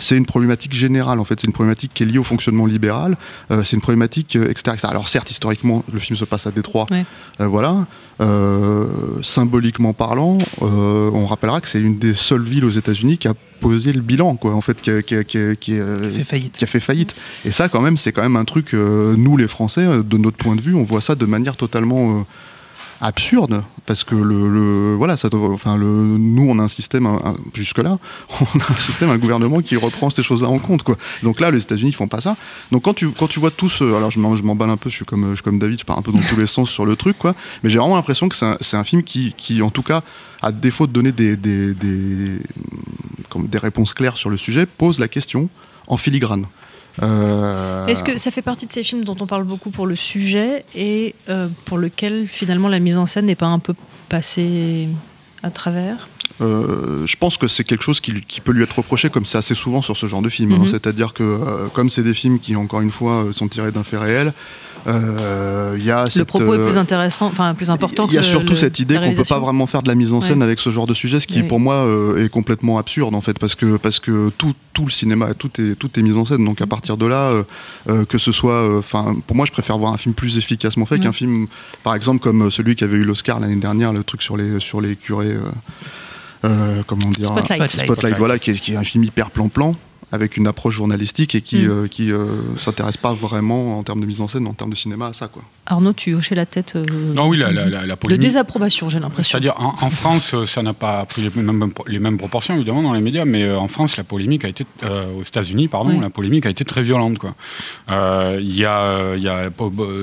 c'est 0.03 0.17
une 0.17 0.27
problématique 0.27 0.75
générale 0.75 1.21
en 1.21 1.25
fait. 1.25 1.41
C'est 1.41 1.47
une 1.47 1.53
problématique 1.53 1.93
qui 1.95 2.03
est 2.03 2.07
liée 2.07 2.19
au 2.19 2.25
fonctionnement 2.25 2.67
libéral. 2.67 3.17
Euh, 3.51 3.63
c'est 3.63 3.77
une 3.77 3.83
problématique 3.83 4.37
euh, 4.37 4.51
etc., 4.51 4.77
Alors 4.83 5.09
certes, 5.09 5.31
historiquement, 5.31 5.85
le 5.93 5.99
film 5.99 6.17
se 6.17 6.25
passe 6.25 6.47
à 6.47 6.51
Détroit. 6.51 6.87
Euh, 7.41 7.47
voilà. 7.47 7.87
symboliquement 9.23 9.93
parlant, 9.93 10.39
on 10.61 11.27
rappellera 11.27 11.61
que 11.61 11.69
c'est 11.69 11.81
une 11.81 11.99
des 11.99 12.15
seules 12.15 12.43
villes 12.43 12.65
aux 12.65 12.71
États-Unis 12.71 13.19
qui 13.19 13.29
a 13.29 13.35
posé 13.61 13.93
le 13.93 14.01
bilan, 14.01 14.37
quoi, 14.37 14.55
en 14.55 14.61
fait, 14.61 14.81
qui 14.83 14.91
a, 14.91 15.03
fait, 15.03 16.25
faillite. 16.25 16.57
qui 16.57 16.65
a 16.65 16.67
fait 16.67 16.81
faillite. 16.81 17.15
Et 17.45 17.53
ça, 17.53 17.69
quand 17.69 17.81
même, 17.81 17.97
c'est 17.97 18.13
quand 18.13 18.23
même 18.23 18.37
un 18.37 18.45
truc. 18.45 18.73
nous, 18.75 19.37
les 19.37 19.49
Français, 19.49 19.87
de 19.87 20.17
notre 20.17 20.37
point 20.37 20.57
de 20.57 20.61
vue, 20.61 20.75
on 20.75 20.85
voit 20.85 21.01
ça 21.01 21.15
de 21.15 21.27
manière 21.27 21.57
totalement 21.57 22.25
absurde 23.03 23.65
parce 23.85 24.05
que 24.05 24.15
le, 24.15 24.95
voilà 24.95 25.17
ça 25.17 25.29
enfin 25.35 25.77
le 25.77 25.87
nous 25.87 26.47
on 26.49 26.59
a 26.61 26.63
un 26.63 26.69
système 26.69 27.09
jusque 27.53 27.79
là 27.79 27.99
on 28.41 28.59
a 28.61 28.73
un 28.73 28.77
système 28.77 29.11
un 29.11 29.19
gouvernement 29.19 29.61
qui 29.61 29.77
reprend 29.77 30.09
ces 30.09 30.23
choses 30.23 30.43
là 30.43 30.49
en 30.49 30.61
compte 30.61 30.85
quoi. 30.85 30.97
Donc 31.23 31.41
là 31.41 31.51
les 31.51 31.61
États-Unis 31.63 31.93
font 31.93 32.07
pas 32.07 32.21
ça. 32.21 32.37
Donc 32.71 32.85
quand 32.85 32.95
tu 32.95 33.11
quand 33.11 33.27
tu 33.27 33.41
vois 33.41 33.51
tout 33.51 33.69
ce 33.69 33.83
alors 33.83 34.11
je 34.11 34.21
m'emballe 34.21 34.71
un 34.71 34.77
peu 34.77 34.89
je 34.89 34.95
suis 34.95 35.05
comme 35.05 35.31
je 35.31 35.35
suis 35.35 35.43
comme 35.43 35.59
David 35.59 35.81
je 35.81 35.85
pars 35.85 35.99
un 35.99 36.03
peu 36.03 36.13
dans 36.13 36.21
tous 36.21 36.37
les 36.37 36.47
sens 36.47 36.71
sur 36.71 36.87
le 36.87 36.95
truc 36.95 37.19
quoi. 37.19 37.35
Mais 37.63 37.71
j'ai 37.71 37.79
vraiment 37.79 37.97
l'impression 37.97 38.29
que 38.29 38.37
c'est 38.37 38.47
un, 38.47 38.57
un, 38.81 38.85
film 38.85 39.03
qui 39.03 39.35
qui 39.37 39.63
en 39.63 39.71
tout 39.71 39.83
cas 39.83 40.03
à 40.41 40.53
défaut 40.53 40.87
de 40.87 40.93
donner 40.93 41.11
des 41.11 41.37
des, 41.37 41.75
des, 41.75 42.39
comme 43.29 43.49
des 43.49 43.59
réponses 43.59 43.95
claires 43.95 44.17
sur 44.17 44.31
le 44.31 44.37
sujet 44.37 44.65
pose 44.65 45.01
la 45.01 45.09
question 45.09 45.49
en 45.89 45.97
filigrane 45.97 46.47
euh, 47.03 47.87
Est-ce 47.87 48.05
que 48.05 48.19
ça 48.19 48.31
fait 48.31 48.43
partie 48.43 48.67
de 48.67 48.73
ces 48.73 48.83
films 48.83 49.05
dont 49.05 49.17
on 49.21 49.27
parle 49.27 49.45
beaucoup 49.45 49.71
pour 49.71 49.87
le 49.87 49.97
sujet 49.97 50.65
et 50.75 51.15
euh, 51.29 51.49
pour 51.65 51.79
lequel 51.79 52.27
finalement 52.27 52.69
la 52.69 52.81
mise 52.81 52.99
en 52.99 53.07
scène 53.07 53.27
n'est 53.27 53.35
pas 53.35 53.47
un 53.47 53.59
peu 53.59 53.75
passée 54.09 54.89
à 55.43 55.51
travers? 55.51 56.09
Euh, 56.41 57.07
je 57.07 57.17
pense 57.17 57.37
que 57.37 57.47
c'est 57.47 57.65
quelque 57.65 57.83
chose 57.83 58.01
qui, 58.01 58.21
qui 58.23 58.41
peut 58.41 58.53
lui 58.53 58.63
être 58.63 58.77
reproché, 58.77 59.11
comme 59.11 59.25
c'est 59.25 59.39
assez 59.39 59.55
souvent 59.55 59.83
sur 59.83 59.97
ce 59.97 60.07
genre 60.07 60.23
de 60.23 60.29
film. 60.29 60.53
hein. 60.53 60.59
Mhm. 60.59 60.67
C'est-à-dire 60.67 61.13
que, 61.13 61.23
euh, 61.23 61.69
comme 61.73 61.89
c'est 61.91 62.03
des 62.03 62.15
films 62.15 62.41
qui, 62.41 62.57
encore 62.57 62.81
une 62.81 62.91
fois, 62.91 63.27
sont 63.33 63.49
tirés 63.49 63.71
d'un 63.71 63.85
fait 63.85 63.99
réel, 63.99 64.33
euh, 64.87 65.77
il 65.79 65.85
y 65.85 65.91
a 65.91 66.05
Le 66.05 66.11
cette, 66.11 66.27
propos 66.27 66.55
est 66.55 66.59
euh, 66.59 66.67
plus 66.67 66.77
intéressant, 66.79 67.27
enfin 67.27 67.55
plus 67.55 67.71
important. 67.71 68.07
il 68.09 68.15
y 68.15 68.19
a 68.19 68.23
surtout 68.23 68.55
le- 68.55 68.59
cette 68.59 68.79
idée 68.81 68.97
qu'on 68.97 69.13
peut 69.13 69.23
pas 69.25 69.39
vraiment 69.39 69.67
faire 69.67 69.83
de 69.83 69.89
la 69.89 69.95
mise 69.95 70.13
en 70.13 70.21
scène 70.21 70.39
Ouais. 70.39 70.45
avec 70.45 70.59
ce 70.59 70.71
genre 70.71 70.87
de 70.87 70.95
sujet, 70.95 71.21
ce 71.21 71.27
qui 71.27 71.41
Oui. 71.43 71.47
pour 71.49 71.61
moi 71.61 71.75
euh, 71.75 72.25
est 72.25 72.29
complètement 72.29 72.79
absurde 72.79 73.15
en 73.15 73.21
fait, 73.21 73.39
parce 73.39 73.55
que 73.55 73.77
parce 73.77 74.01
que 74.01 74.31
tout, 74.39 74.55
tout 74.73 74.85
le 74.85 74.91
cinéma, 74.91 75.35
tout 75.35 75.51
est 75.61 75.75
tout 75.77 75.91
est 75.99 76.03
mis 76.03 76.17
en 76.17 76.25
scène. 76.25 76.45
Donc 76.45 76.61
à 76.61 76.67
partir 76.67 76.97
de 76.97 77.07
là, 77.07 77.31
euh, 77.31 77.45
euh, 77.89 78.05
que 78.05 78.19
ce 78.19 78.33
soit, 78.33 78.77
enfin 78.79 79.17
pour 79.27 79.37
moi 79.37 79.47
je 79.47 79.53
préfère 79.53 79.79
voir 79.79 79.93
un 79.93 79.99
film 79.99 80.15
plus 80.15 80.37
efficacement 80.39 80.87
fait 80.87 80.97
Mhm. 80.97 81.03
qu'un 81.03 81.13
film, 81.13 81.47
par 81.83 81.95
exemple 81.95 82.21
comme 82.21 82.51
celui 82.51 82.75
qui 82.77 82.85
avait 82.85 82.97
eu 82.97 83.05
l'Oscar 83.05 83.41
l'année 83.41 83.57
dernière, 83.57 83.93
le 83.93 84.03
truc 84.05 84.23
sur 84.23 84.37
les 84.37 84.59
sur 84.61 84.81
les 84.81 84.97
curés. 84.97 85.27
euh, 85.33 85.41
euh, 86.45 86.83
comment 86.89 87.09
dire 87.11 87.27
Spotlight. 87.27 87.69
Spotlight, 87.69 87.87
Spotlight. 87.87 88.19
voilà, 88.19 88.39
qui 88.39 88.51
est, 88.51 88.55
qui 88.55 88.73
est 88.73 88.77
un 88.77 88.83
film 88.83 89.05
hyper 89.05 89.31
plan-plan 89.31 89.77
avec 90.13 90.37
une 90.37 90.47
approche 90.47 90.75
journalistique 90.75 91.35
et 91.35 91.41
qui, 91.41 91.63
Mm. 91.67 91.71
euh, 91.71 91.89
qui 91.89 92.13
euh, 92.13 92.27
s'intéresse 92.59 92.97
pas 92.99 93.15
vraiment 93.15 93.79
en 93.79 93.83
termes 93.83 94.01
de 94.01 94.07
mise 94.07 94.21
en 94.21 94.29
scène, 94.29 94.47
en 94.47 94.53
termes 94.53 94.71
de 94.71 94.77
cinéma 94.77 95.07
à 95.09 95.13
ça 95.13 95.27
quoi. 95.29 95.43
Arnaud, 95.65 95.93
tu 95.93 96.15
hochais 96.15 96.35
la 96.35 96.45
tête. 96.45 96.73
euh, 96.75 96.85
Non, 97.15 97.29
oui, 97.29 97.39
la, 97.39 97.53
la, 97.53 97.67
la, 97.69 97.87
la 97.87 97.95
de 97.95 97.99
polémique. 98.01 98.21
désapprobation, 98.21 98.89
j'ai 98.89 98.99
l'impression. 98.99 99.31
C'est-à-dire, 99.31 99.55
en, 99.61 99.75
en 99.81 99.91
France, 99.91 100.35
euh, 100.35 100.45
ça 100.45 100.61
n'a 100.61 100.73
pas 100.73 101.05
pris 101.07 101.23
les 101.23 101.31
mêmes, 101.43 101.73
les 101.87 102.01
mêmes 102.01 102.19
proportions, 102.19 102.55
évidemment, 102.57 102.83
dans 102.83 102.93
les 102.95 103.01
médias, 103.01 103.25
mais 103.25 103.45
euh, 103.45 103.57
en 103.59 103.69
France, 103.69 103.97
la 103.97 104.03
polémique 104.03 104.45
a 104.45 104.49
été, 104.49 104.67
euh, 104.85 105.07
aux 105.17 105.23
États-Unis, 105.23 105.69
pardon, 105.69 105.91
Oui. 105.91 106.01
la 106.01 106.11
polémique 106.11 106.47
a 106.47 106.51
été 106.51 106.65
très 106.65 106.83
violente, 106.83 107.19
quoi. 107.19 107.37
Euh, 107.91 108.39
Il 108.41 108.57
y 108.57 108.65
a, 108.65 109.15
y 109.17 109.29
a 109.29 109.51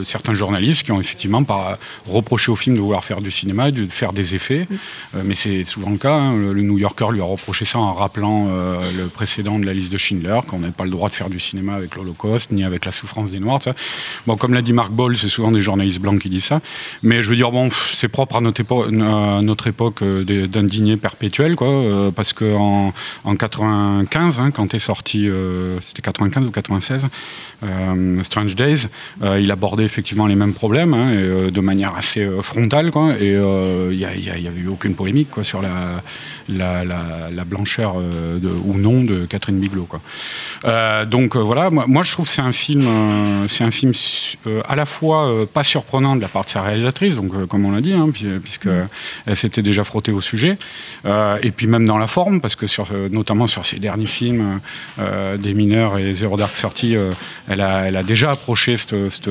certains 0.06 0.34
journalistes 0.34 0.84
qui 0.84 0.94
ont 0.94 1.00
effectivement 1.02 1.44
par, 1.44 1.74
reproché 2.08 2.52
au 2.52 2.56
film 2.56 2.76
de 2.78 2.82
vouloir 2.82 3.04
faire 3.04 3.20
du 3.20 3.30
cinéma, 3.32 3.72
de 3.72 3.86
faire 3.88 4.14
des 4.14 4.36
effets, 4.36 4.66
mais 5.14 5.36
c'est 5.36 5.66
souvent 5.66 5.90
le 5.90 5.98
cas. 5.98 6.14
hein. 6.16 6.36
Le, 6.38 6.54
le 6.54 6.62
New 6.62 6.78
Yorker 6.78 7.08
lui 7.12 7.20
a 7.22 7.26
reproché 7.26 7.66
ça 7.66 7.80
en 7.80 7.94
rappelant 7.94 8.48
le 8.48 9.08
précédent 9.08 9.60
de 9.60 9.66
la 9.66 9.74
liste 9.74 9.92
de 9.92 9.98
Schindler, 9.98 10.40
qu'on 10.48 10.60
n'avait 10.60 10.72
pas 10.72 10.86
le 10.86 10.90
droit 10.92 11.10
de 11.10 11.14
faire 11.14 11.30
du 11.30 11.40
cinéma 11.40 11.74
avec 11.76 11.96
l'Holocauste, 11.96 12.52
ni 12.52 12.64
avec 12.64 12.86
la 12.86 12.92
souffrance 12.92 13.30
des 13.32 13.40
Noirs, 13.40 13.62
ça. 13.62 13.74
Bon, 14.26 14.38
comme 14.38 14.54
l'a 14.54 14.62
dit 14.62 14.72
Marc 14.74 14.92
Boll, 14.92 15.18
c'est 15.18 15.28
souvent 15.28 15.49
des 15.52 15.62
journalistes 15.62 16.00
blancs 16.00 16.20
qui 16.20 16.30
disent 16.30 16.46
ça. 16.46 16.62
Mais 17.04 17.22
je 17.22 17.30
veux 17.30 17.36
dire, 17.36 17.52
bon, 17.52 17.70
c'est 17.92 18.08
propre 18.08 18.38
à 18.38 18.42
notre, 18.42 18.62
notre 19.42 19.68
époque 19.68 20.02
euh, 20.02 20.24
d'indigné 20.48 20.98
perpétuel, 20.98 21.56
quoi. 21.56 21.68
euh, 21.68 22.12
parce 22.12 22.34
qu'en 22.34 22.94
en 23.24 23.36
95, 23.36 24.40
hein, 24.40 24.52
quand 24.52 24.74
est 24.74 24.80
sorti, 24.80 25.28
euh, 25.30 25.80
c'était 25.82 26.02
95 26.02 26.46
ou 26.48 26.52
96, 26.52 27.08
euh, 27.64 28.24
Strange 28.24 28.56
Days, 28.56 28.88
il 29.40 29.52
abordait 29.52 29.84
effectivement 29.86 30.28
les 30.28 30.36
mêmes 30.36 30.54
problèmes, 30.54 30.94
hein, 30.94 31.14
et, 31.48 31.52
de 31.52 31.60
manière 31.62 31.96
assez 31.96 32.28
frontale, 32.42 32.92
quoi. 32.92 33.16
Et 33.20 33.32
il 33.34 33.98
n'y 33.98 34.48
avait 34.48 34.60
eu 34.60 34.68
aucune 34.68 34.96
polémique, 34.96 35.30
quoi, 35.32 35.44
sur 35.44 35.62
la, 35.62 36.02
la, 36.48 36.84
la- 36.86 37.30
la 37.32 37.44
blancheur 37.46 37.96
ou 37.96 38.78
non 38.78 39.04
de 39.04 39.26
Catherine 39.26 39.60
Bigelow, 39.60 39.88
quoi. 39.88 40.02
Donc 41.06 41.36
voilà, 41.36 41.70
moi, 41.70 41.86
moi, 41.88 42.04
je 42.04 42.12
trouve 42.12 42.26
que 42.26 42.32
c'est 42.32 42.42
un 42.42 42.52
film, 42.52 42.88
c'est 43.48 43.64
un 43.64 43.72
film 43.72 43.94
à 44.68 44.76
la 44.76 44.86
fois 44.86 45.39
pas 45.46 45.64
surprenant 45.64 46.16
de 46.16 46.22
la 46.22 46.28
part 46.28 46.46
de 46.46 46.50
sa 46.50 46.62
réalisatrice, 46.62 47.16
donc 47.16 47.34
euh, 47.34 47.46
comme 47.46 47.66
on 47.66 47.72
l'a 47.72 47.82
dit, 47.82 47.94
hein, 47.94 48.10
puis- 48.14 48.28
puisque 48.42 48.68
elle 49.26 49.36
s'était 49.36 49.62
déjà 49.62 49.84
frottée 49.84 50.12
au 50.12 50.22
sujet, 50.22 50.58
euh, 51.06 51.38
et 51.42 51.52
puis 51.52 51.68
même 51.68 51.86
dans 51.86 51.98
la 51.98 52.08
forme, 52.08 52.42
parce 52.42 52.56
que 52.56 52.68
sur, 52.68 52.88
euh, 52.94 53.10
notamment 53.12 53.48
sur 53.48 53.66
ses 53.66 53.78
derniers 53.80 54.08
films, 54.08 54.60
euh, 55.00 55.38
des 55.38 55.54
mineurs 55.54 55.98
et 55.98 56.14
Zero 56.14 56.38
Dark 56.38 56.54
Thirty, 56.54 56.96
euh, 56.96 57.12
elle, 57.48 57.62
a, 57.62 57.82
elle 57.88 57.96
a 57.96 58.04
déjà 58.04 58.32
approché 58.32 58.78
cette, 58.78 59.10
cette, 59.10 59.30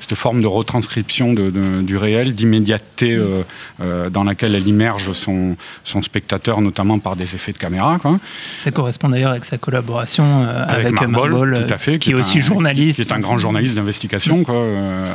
cette 0.00 0.14
forme 0.14 0.40
de 0.40 0.46
retranscription 0.46 1.32
de, 1.32 1.50
de- 1.50 1.82
du 1.82 1.96
réel, 1.96 2.34
d'immédiateté 2.34 3.14
euh, 3.14 3.42
euh, 3.80 4.10
dans 4.10 4.24
laquelle 4.24 4.54
elle 4.54 4.66
immerge 4.66 5.12
son, 5.12 5.56
son 5.84 6.02
spectateur, 6.02 6.60
notamment 6.60 6.98
par 6.98 7.16
des 7.16 7.34
effets 7.34 7.52
de 7.52 7.58
caméra. 7.58 7.98
Quoi. 8.00 8.18
Ça 8.54 8.70
correspond 8.70 9.08
d'ailleurs 9.08 9.30
avec 9.32 9.44
sa 9.44 9.58
collaboration 9.58 10.24
euh, 10.24 10.64
avec, 10.68 10.94
Boll, 11.06 11.30
Boll, 11.30 11.64
tout 11.66 11.72
à 11.74 11.78
fait, 11.78 11.98
qui 11.98 12.10
est 12.10 12.14
un- 12.14 12.18
aussi 12.20 12.40
journaliste. 12.40 13.02
qui 13.02 13.08
est 13.08 13.12
un 13.12 13.18
grand 13.20 13.38
journaliste 13.38 13.74
d'investigation 13.76 14.42
quoi, 14.44 14.54
euh, 14.54 15.06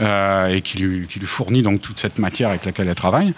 euh, 0.00 0.54
et 0.54 0.60
qui 0.60 0.78
lui, 0.78 1.06
fournit 1.24 1.62
donc 1.62 1.80
toute 1.80 1.98
cette 1.98 2.18
matière 2.18 2.50
avec 2.50 2.64
laquelle 2.64 2.88
elle 2.88 2.94
travaille. 2.94 3.34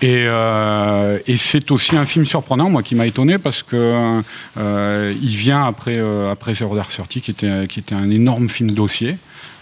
Et, 0.00 0.26
euh, 0.26 1.18
c'est 1.36 1.70
aussi 1.70 1.96
un 1.96 2.06
film 2.06 2.24
surprenant, 2.24 2.70
moi, 2.70 2.82
qui 2.82 2.94
m'a 2.94 3.06
étonné 3.06 3.38
parce 3.38 3.62
que 3.62 4.22
euh, 4.56 5.14
il 5.20 5.36
vient 5.36 5.64
après 5.64 6.00
après 6.30 6.54
Zero 6.54 6.74
Dark 6.74 6.90
Thirty, 6.90 7.20
qui 7.20 7.30
était 7.78 7.94
un 7.94 8.10
énorme 8.10 8.48
film 8.48 8.70
dossier. 8.70 9.16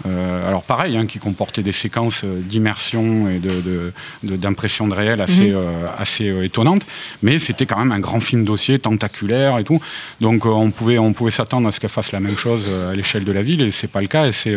Euh, 0.07 0.47
alors 0.49 0.63
pareil, 0.63 0.97
hein, 0.97 1.07
qui 1.07 1.19
comportait 1.19 1.63
des 1.63 1.73
séquences 1.73 2.23
euh, 2.25 2.41
d'immersion 2.41 3.29
et 3.29 3.39
de, 3.39 3.61
de- 3.61 3.93
de- 4.23 4.37
d'impression 4.37 4.89
de, 4.89 4.95
réel 4.95 5.21
assez, 5.21 5.49
Mhm. 5.51 5.55
euh, 5.57 5.87
assez 5.99 6.29
euh, 6.29 6.43
étonnantes, 6.45 6.83
mais 7.23 7.39
c'était 7.39 7.67
quand 7.67 7.79
même 7.79 7.93
un 7.93 8.01
grand 8.01 8.21
film 8.21 8.45
dossier, 8.45 8.79
tentaculaire 8.79 9.59
et 9.59 9.65
tout. 9.65 9.81
Donc 10.21 10.47
euh, 10.47 10.49
on 10.51 10.71
pouvait, 10.71 10.99
on 10.99 11.13
pouvait 11.13 11.31
s'attendre 11.31 11.69
à 11.69 11.71
ce 11.71 11.81
qu'elle 11.81 11.91
fasse 11.91 12.13
la 12.13 12.21
même 12.21 12.37
chose 12.37 12.67
euh, 12.69 12.93
à 12.93 12.95
l'échelle 12.95 13.25
de 13.25 13.33
la 13.33 13.43
ville, 13.43 13.63
et 13.63 13.71
c'est 13.71 13.89
pas 13.91 14.01
le 14.01 14.07
cas. 14.07 14.25
Elle 14.27 14.33
s'est, 14.33 14.57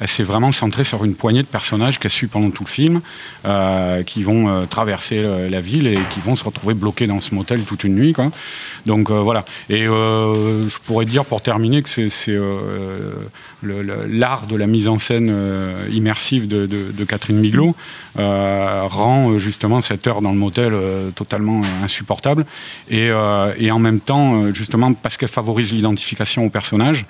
elle 0.00 0.08
s'est 0.08 0.22
vraiment 0.22 0.52
centrée 0.52 0.84
sur 0.84 1.04
une 1.04 1.16
poignée 1.16 1.42
de 1.42 1.48
personnages 1.48 1.98
qu'elle 1.98 2.10
suit 2.10 2.26
pendant 2.28 2.50
tout 2.50 2.64
le 2.64 2.70
film, 2.70 3.00
euh, 3.46 4.02
qui 4.04 4.22
vont 4.22 4.66
traverser 4.66 5.18
la 5.50 5.60
ville 5.60 5.86
et 5.86 5.98
qui 6.10 6.20
vont 6.20 6.34
se 6.36 6.44
retrouver 6.44 6.74
bloqués 6.74 7.06
dans 7.06 7.20
ce 7.20 7.34
motel 7.34 7.62
toute 7.64 7.84
une 7.84 7.94
nuit. 7.94 8.12
Quoi. 8.12 8.30
Donc 8.86 9.10
euh, 9.10 9.20
voilà. 9.20 9.44
Et 9.68 9.86
euh, 9.86 10.68
je 10.68 10.78
pourrais 10.78 11.04
dire 11.04 11.24
pour 11.24 11.40
terminer 11.42 11.82
que 11.82 11.88
c'est, 11.88 12.08
l'art 13.64 14.46
de 14.46 14.56
la 14.56 14.66
mise 14.66 14.88
en 14.88 14.98
scène 14.98 15.28
euh, 15.30 15.88
immersive 15.92 16.48
de, 16.48 17.04
Catherine 17.04 17.40
Bigelow 17.40 17.74
euh, 18.18 18.82
rend 18.84 19.30
euh, 19.30 19.38
justement 19.38 19.80
cette 19.80 20.06
heure 20.06 20.22
dans 20.22 20.32
le 20.32 20.38
motel 20.38 20.74
totalement 21.14 21.60
insupportable. 21.82 22.46
Et, 22.90 23.10
en 23.12 23.78
même 23.78 24.00
temps, 24.00 24.52
justement, 24.52 24.92
parce 24.94 25.16
qu'elle 25.16 25.28
favorise 25.28 25.72
l'identification 25.72 26.44
au 26.46 26.50
personnage. 26.50 27.06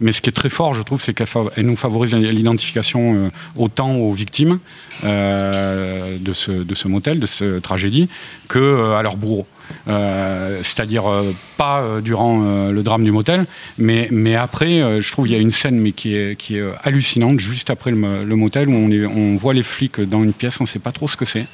Mais 0.00 0.12
ce 0.12 0.20
qui 0.20 0.28
est 0.28 0.32
très 0.32 0.50
fort, 0.50 0.74
je 0.74 0.82
trouve, 0.82 1.00
c'est 1.00 1.14
qu'elle 1.14 1.26
nous 1.66 1.76
favorise 1.76 2.14
l'identification 2.14 3.30
autant 3.56 3.94
aux 3.94 4.12
victimes 4.12 4.58
de, 5.02 6.32
ce, 6.32 6.88
motel, 6.88 7.18
de 7.18 7.26
cette 7.26 7.62
tragédie, 7.62 8.08
euh, 8.56 8.98
à 8.98 9.02
leurs 9.02 9.16
bourreaux. 9.16 9.46
Euh, 9.88 10.60
c'est-à-dire 10.62 11.10
euh, 11.10 11.32
pas 11.56 11.80
euh, 11.80 12.00
durant 12.00 12.70
le 12.70 12.82
drame 12.82 13.04
du 13.04 13.10
motel, 13.10 13.46
mais, 13.78 14.08
mais 14.10 14.36
après, 14.36 15.00
je 15.00 15.12
trouve 15.12 15.28
il 15.28 15.32
y 15.32 15.36
a 15.36 15.38
une 15.38 15.50
scène 15.50 15.78
mais 15.78 15.92
qui 15.92 16.14
est, 16.14 16.36
qui 16.36 16.56
est 16.58 16.64
hallucinante, 16.82 17.40
juste 17.40 17.70
après 17.70 17.90
le, 17.90 17.96
mo- 17.96 18.24
le 18.24 18.36
motel, 18.36 18.68
où 18.68 18.74
on, 18.74 18.90
est- 18.90 19.06
on 19.06 19.36
voit 19.36 19.54
les 19.54 19.62
flics 19.62 20.00
dans 20.00 20.22
une 20.22 20.32
pièce, 20.32 20.60
on 20.60 20.64
ne 20.64 20.68
sait 20.68 20.78
pas 20.78 20.92
trop 20.92 21.08
ce 21.08 21.16
que 21.16 21.24
c'est. 21.24 21.46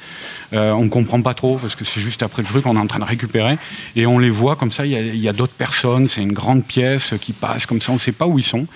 On 0.52 0.88
comprend 0.88 1.20
pas 1.20 1.34
trop, 1.34 1.56
parce 1.56 1.74
que 1.74 1.84
c'est 1.84 2.00
juste 2.00 2.22
après 2.22 2.42
le 2.42 2.48
truc, 2.48 2.66
on 2.66 2.76
est 2.76 2.80
en 2.80 2.86
train 2.86 2.98
de 2.98 3.04
récupérer, 3.04 3.58
et 3.96 4.06
on 4.06 4.18
les 4.18 4.30
voit 4.30 4.56
comme 4.56 4.70
ça, 4.70 4.86
il 4.86 5.16
y 5.16 5.28
a, 5.28 5.32
d'autres 5.32 5.52
personnes, 5.52 6.08
c'est 6.08 6.22
une 6.22 6.32
grande 6.32 6.64
pièce 6.64 7.14
qui 7.20 7.32
passe 7.32 7.66
comme 7.66 7.80
ça, 7.80 7.92
on 7.92 7.96
ne 7.96 8.00
sait 8.00 8.12
pas 8.12 8.26
où 8.26 8.38
ils 8.38 8.44
sont. 8.44 8.66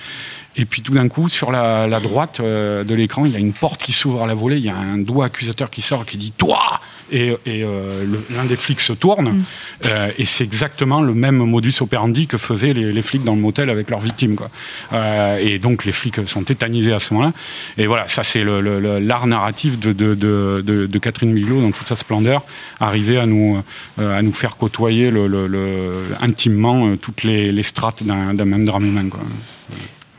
Et 0.55 0.67
puis 0.67 0.83
tout 0.83 0.93
d'un 0.93 1.09
coup, 1.09 1.29
sur 1.31 1.51
la, 1.51 1.89
droite 2.01 2.41
de 2.43 2.95
l'écran, 2.95 3.25
il 3.25 3.33
y 3.33 3.37
a 3.37 3.39
une 3.39 3.55
porte 3.55 3.83
qui 3.83 3.93
s'ouvre 3.93 4.23
à 4.23 4.27
la 4.27 4.35
volée, 4.35 4.59
il 4.59 4.65
y 4.65 4.69
a 4.71 4.77
un 4.77 4.99
doigt 4.99 5.27
accusateur 5.27 5.71
qui 5.71 5.81
sort 5.83 6.05
qui 6.05 6.19
dit 6.19 6.33
Toi 6.33 6.81
Et, 7.15 7.29
et 7.45 7.63
euh, 7.63 8.07
l'un 8.35 8.47
des 8.47 8.57
flics 8.57 8.81
se 8.81 8.95
tourne, 8.95 9.45
euh, 9.85 10.11
et 10.17 10.25
c'est 10.25 10.45
exactement 10.45 11.03
le 11.03 11.13
même 11.13 11.37
modus 11.37 11.75
operandi 11.83 12.27
que 12.27 12.39
faisaient 12.39 12.73
les, 12.73 12.91
les 12.91 13.03
flics 13.03 13.23
dans 13.23 13.35
le 13.35 13.41
motel 13.41 13.69
avec 13.69 13.91
leurs 13.91 14.01
victimes. 14.01 14.35
Quoi. 14.35 14.51
Euh, 14.95 15.37
et 15.37 15.59
donc 15.59 15.85
les 15.85 15.93
flics 15.93 16.27
sont 16.27 16.43
tétanisés 16.43 16.93
à 16.95 17.01
ce 17.01 17.13
moment-là. 17.13 17.33
Et 17.77 17.87
voilà, 17.87 18.09
ça 18.09 18.23
c'est 18.23 18.43
le- 18.45 18.63
le- 18.63 18.81
le- 18.81 18.99
l'art 18.99 19.27
narratif 19.27 19.79
de, 19.79 19.93
de, 19.93 20.15
de, 20.15 20.63
de- 20.65 20.87
de 20.87 20.99
Catherine 20.99 21.35
Bigelow 21.35 21.61
dans 21.61 21.71
toute 21.71 21.87
sa 21.89 21.97
splendeur, 21.97 22.45
arriver 22.81 23.19
à 23.19 23.27
nous, 23.27 23.63
euh, 23.99 24.19
à 24.19 24.23
nous 24.23 24.33
faire 24.33 24.57
côtoyer 24.57 25.11
le, 25.11 25.27
le- 25.27 25.47
le- 25.47 26.05
intimement 26.21 26.87
euh, 26.87 26.97
toutes 26.97 27.23
les, 27.25 27.53
les 27.53 27.63
strates 27.63 28.03
d'un 28.03 28.33
d'un 28.35 28.47
même 28.47 28.65
drame 28.65 28.87
humain. 28.87 29.09
Quoi. 29.11 29.21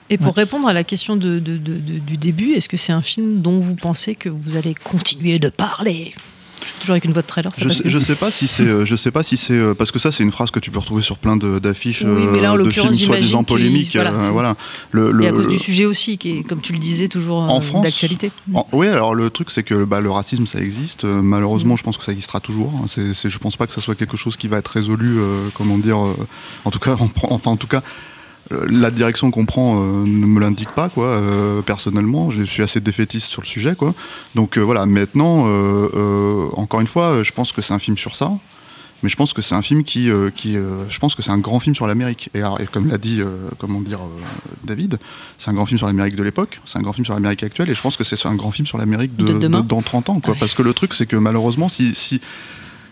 Et 0.10 0.18
pour 0.20 0.36
répondre 0.36 0.68
à 0.68 0.74
la 0.74 0.84
question 0.84 1.16
de, 1.16 1.40
de- 1.40 1.58
de- 1.58 1.78
de- 1.78 2.00
du 2.00 2.18
début, 2.18 2.52
est-ce 2.54 2.70
que 2.70 2.78
c'est 2.78 2.92
un 2.94 3.02
film 3.02 3.42
dont 3.42 3.60
vous 3.60 3.76
pensez 3.76 4.14
que 4.16 4.30
vous 4.30 4.56
allez 4.58 4.76
continuer 4.76 5.40
de 5.40 5.50
parler? 5.50 6.14
Toujours 6.80 6.94
avec 6.94 7.06
une 7.06 7.14
voix 7.14 7.22
de 7.22 7.28
trailer, 7.28 7.54
ça 7.56 7.62
Je 7.64 7.70
sais, 7.70 7.84
je 7.86 8.00
sais 8.00 8.16
pas 8.16 8.32
si 8.32 8.48
c'est, 8.48 8.64
euh, 8.64 8.86
je 8.86 8.96
sais 8.96 9.12
pas 9.12 9.24
si 9.24 9.38
c'est 9.38 9.54
euh, 9.54 9.74
parce 9.74 9.92
que 9.92 10.00
ça 10.00 10.12
c'est 10.12 10.24
une 10.24 10.32
phrase 10.32 10.52
que 10.52 10.60
tu 10.60 10.72
peux 10.72 10.80
retrouver 10.80 11.02
sur 11.02 11.18
plein 11.18 11.36
de- 11.38 11.60
d'affiches 11.60 12.04
Oui, 12.04 12.26
mais 12.32 12.40
là, 12.42 12.52
en 12.52 12.56
euh, 12.56 12.60
de 12.60 12.64
l'occurrence, 12.66 12.96
films 12.96 13.08
soi-disant 13.08 13.44
polémiques. 13.44 13.92
voilà, 13.94 14.12
voilà. 14.12 14.56
Le, 14.92 15.12
le- 15.12 15.24
Et 15.24 15.28
à 15.28 15.32
cause 15.32 15.48
du 15.48 15.58
sujet 15.60 15.86
aussi, 15.86 16.18
qui 16.18 16.40
est, 16.40 16.44
comme 16.44 16.62
tu 16.62 16.74
le 16.74 16.80
disais, 16.80 17.08
toujours 17.08 17.38
En 17.38 17.62
France, 17.62 17.84
d'actualité. 17.84 18.32
Oui, 18.72 18.88
alors 18.88 19.16
le 19.16 19.30
truc 19.30 19.50
c'est 19.52 19.64
que 19.64 19.84
bah, 19.86 20.00
le 20.02 20.12
racisme 20.12 20.46
ça 20.46 20.60
existe. 20.60 21.04
Malheureusement, 21.06 21.74
Mm. 21.76 21.78
je 21.78 21.84
pense 21.84 21.98
que 21.98 22.04
ça 22.04 22.12
existera 22.12 22.40
toujours. 22.40 22.74
hein. 22.84 22.86
Je 22.96 23.38
pense 23.38 23.56
pas 23.58 23.68
que 23.68 23.74
ça 23.74 23.82
soit 23.82 23.96
quelque 23.96 24.18
chose 24.18 24.36
qui 24.38 24.48
va 24.48 24.58
être 24.58 24.68
résolu. 24.70 25.18
euh, 25.20 25.48
comment 25.54 25.78
dire 25.78 26.04
euh, 26.06 26.16
En 26.66 26.72
tout 26.72 26.80
cas, 26.80 26.96
enfin 27.30 27.52
en 27.52 27.58
tout 27.58 27.68
cas. 27.68 27.82
La 28.52 28.92
direction 28.92 29.32
qu'on 29.32 29.46
prend 29.46 29.78
euh, 29.78 30.06
ne 30.06 30.26
me 30.26 30.40
l'indique 30.40 30.72
pas, 30.72 30.90
quoi. 30.90 31.06
euh, 31.06 31.62
personnellement, 31.62 32.30
je 32.30 32.44
suis 32.44 32.62
assez 32.62 32.82
défaitiste 32.82 33.28
sur 33.28 33.42
le 33.42 33.48
sujet, 33.48 33.76
quoi. 33.76 33.94
Donc 34.36 34.58
euh, 34.58 34.62
voilà. 34.62 34.86
Maintenant, 34.86 35.46
encore 36.56 36.82
une 36.82 36.88
fois, 36.88 37.24
je 37.24 37.32
pense 37.32 37.52
que 37.52 37.62
c'est 37.62 37.74
un 37.74 37.80
film 37.80 37.98
sur 37.98 38.16
ça, 38.16 38.32
mais 39.02 39.10
je 39.10 39.16
pense 39.16 39.34
que 39.34 39.42
c'est 39.42 39.56
un 39.56 39.62
film 39.62 39.84
qui, 39.84 40.10
qui 40.36 40.54
je 40.54 41.00
pense 41.00 41.16
que 41.16 41.22
c'est 41.22 41.32
un 41.32 41.38
grand 41.38 41.60
film 41.60 41.74
sur 41.74 41.88
l'Amérique. 41.88 42.30
Et, 42.34 42.42
comme 42.72 42.90
l'a 42.90 42.98
dit, 42.98 43.22
comment 43.58 43.82
dire, 43.82 44.00
David, 44.64 45.00
c'est 45.38 45.50
un 45.50 45.54
grand 45.54 45.66
film 45.66 45.78
sur 45.78 45.88
l'Amérique 45.88 46.16
de 46.16 46.24
l'époque, 46.24 46.60
c'est 46.66 46.78
un 46.78 46.82
grand 46.82 46.94
film 46.94 47.06
sur 47.06 47.14
l'Amérique 47.14 47.44
actuelle, 47.44 47.70
et 47.70 47.76
je 47.76 47.82
pense 47.82 47.98
que 47.98 48.04
c'est 48.04 48.24
un 48.26 48.36
grand 48.36 48.52
film 48.52 48.68
sur 48.68 48.78
l'Amérique 48.78 49.16
de, 49.16 49.34
De 49.34 49.48
dans 49.48 49.82
30 49.82 50.10
ans, 50.10 50.20
quoi. 50.20 50.34
Ouais. 50.34 50.40
Parce 50.40 50.54
que 50.54 50.62
le 50.62 50.74
truc, 50.74 50.94
c'est 50.94 51.06
que 51.06 51.16
malheureusement, 51.16 51.70
si, 51.70 51.96
si 51.96 52.22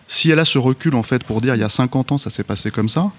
si 0.08 0.30
elle 0.30 0.40
a 0.40 0.46
ce 0.46 0.58
recul 0.58 0.96
en 0.96 1.04
fait 1.04 1.24
pour 1.24 1.40
dire 1.40 1.56
il 1.56 1.62
y 1.62 1.64
a 1.64 1.70
50 1.70 2.12
ans 2.12 2.18
ça 2.18 2.30
s'est 2.30 2.44
passé 2.44 2.70
comme 2.70 2.90
ça, 2.90 3.12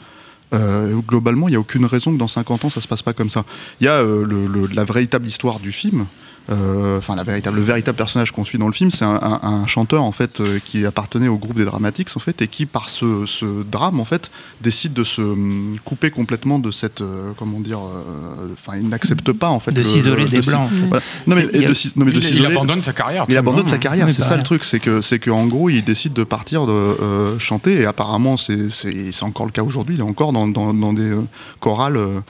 euh, 0.52 1.00
globalement, 1.06 1.48
il 1.48 1.52
n'y 1.52 1.56
a 1.56 1.60
aucune 1.60 1.86
raison 1.86 2.12
que 2.12 2.18
dans 2.18 2.28
50 2.28 2.66
ans, 2.66 2.70
ça 2.70 2.80
se 2.80 2.88
passe 2.88 3.02
pas 3.02 3.12
comme 3.12 3.30
ça. 3.30 3.44
Il 3.80 3.86
y 3.86 3.88
a 3.88 3.94
euh, 3.94 4.68
la 4.72 4.84
véritable 4.84 5.26
histoire 5.26 5.60
du 5.60 5.72
film. 5.72 6.06
Euh, 6.50 6.98
Enfin, 6.98 7.14
la 7.16 7.22
véritable, 7.22 7.56
le 7.56 7.62
véritable 7.62 7.96
personnage 7.96 8.32
qu'on 8.32 8.44
suit 8.44 8.58
dans 8.58 8.66
le 8.66 8.72
film, 8.72 8.90
c'est 8.90 9.04
un, 9.04 9.14
un- 9.22 9.40
un 9.42 9.66
chanteur 9.66 10.02
en 10.02 10.12
fait 10.12 10.40
euh, 10.40 10.58
qui 10.64 10.84
appartenait 10.84 11.28
au 11.28 11.36
groupe 11.36 11.56
des 11.56 11.64
Dramatics 11.64 12.08
en 12.16 12.20
fait 12.20 12.42
et 12.42 12.48
qui, 12.48 12.66
par 12.66 12.88
ce, 12.90 13.26
ce 13.26 13.62
drame 13.64 14.00
en 14.00 14.04
fait, 14.04 14.30
décide 14.60 14.92
de 14.92 15.04
se 15.04 15.20
hum, 15.22 15.76
couper 15.84 16.10
complètement 16.10 16.58
de 16.58 16.70
cette, 16.70 17.00
euh, 17.00 17.30
comment 17.38 17.60
dire, 17.60 17.78
euh, 17.80 18.48
enfin, 18.52 18.76
il 18.76 18.88
n'accepte 18.88 19.32
pas 19.32 19.48
en 19.48 19.60
fait 19.60 19.72
de 19.72 19.78
le- 19.78 19.84
s'isoler 19.84 20.24
le- 20.24 20.28
des 20.28 20.40
de 20.40 20.46
blancs. 20.46 20.66
en 20.66 20.68
fait. 20.68 20.86
voilà. 20.88 21.04
Non 21.26 21.36
mais, 21.36 21.48
il 21.52 21.64
a- 21.64 21.68
de 21.68 21.74
non, 21.96 22.04
mais 22.04 22.12
de 22.12 22.20
il, 22.20 22.46
abandonne 22.46 22.82
sa 22.82 22.92
carrière. 22.92 23.24
Il 23.28 23.36
abandonne 23.36 23.66
sa 23.66 23.78
carrière, 23.78 24.06
c'est 24.10 24.18
bah 24.20 24.24
ça 24.26 24.30
ouais. 24.32 24.36
le 24.38 24.42
truc, 24.42 24.64
c'est 24.64 24.80
que 24.80 25.00
c'est 25.00 25.18
qu'en 25.18 25.46
gros 25.46 25.70
il 25.70 25.82
décide 25.84 26.12
de 26.12 26.24
partir 26.24 26.66
de 26.66 26.72
euh, 26.72 27.38
chanter 27.38 27.80
et 27.80 27.86
apparemment 27.86 28.36
c'est 28.36 28.68
c'est 28.70 29.12
c'est 29.12 29.24
encore 29.24 29.46
le 29.46 29.52
cas 29.52 29.62
aujourd'hui, 29.62 29.94
il 29.96 30.00
est 30.00 30.04
encore 30.04 30.32
dans, 30.32 30.46
dans, 30.48 30.74
dans 30.74 30.92
des 30.92 31.02
euh, 31.10 31.22
chorales 31.60 31.96
euh, 31.96 32.20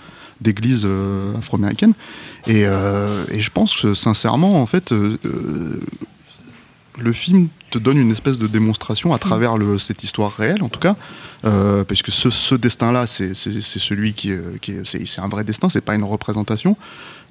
d'églises 0.40 0.82
euh, 0.84 1.36
afro-américaines 1.38 1.94
et, 2.46 2.64
euh, 2.66 3.24
et 3.30 3.40
je 3.40 3.50
pense 3.50 3.76
que 3.76 3.94
sincèrement 3.94 4.60
en 4.60 4.66
fait 4.66 4.92
euh, 4.92 5.16
euh, 5.24 5.80
le 6.98 7.12
film 7.12 7.48
te 7.70 7.78
donne 7.78 7.98
une 7.98 8.10
espèce 8.10 8.38
de 8.38 8.46
démonstration 8.46 9.14
à 9.14 9.18
travers 9.18 9.54
cette 9.78 10.02
histoire 10.04 10.32
réelle 10.32 10.62
en 10.62 10.68
tout 10.68 10.80
cas 10.80 10.96
euh, 11.44 11.84
parce 11.84 12.02
que 12.02 12.10
ce, 12.10 12.54
destin-là 12.54 13.06
c'est 13.06 13.34
celui 13.34 14.12
qui, 14.12 14.32
qui 14.60 14.72
est 14.72 15.06
c'est 15.06 15.20
un 15.20 15.28
vrai 15.28 15.44
destin, 15.44 15.68
c'est 15.68 15.80
pas 15.80 15.94
une 15.94 16.04
représentation 16.04 16.76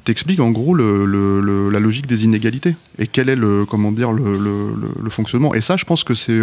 t'explique 0.03 0.39
en 0.39 0.49
gros 0.49 0.73
la 0.75 1.79
logique 1.79 2.07
des 2.07 2.23
inégalités 2.23 2.75
et 2.97 3.07
quel 3.07 3.29
est 3.29 3.35
le 3.35 3.65
comment 3.65 3.91
dire 3.91 4.11
le, 4.11 5.09
fonctionnement. 5.09 5.53
Et 5.53 5.61
ça, 5.61 5.77
je 5.77 5.85
pense 5.85 6.03
que 6.03 6.15
c'est 6.15 6.39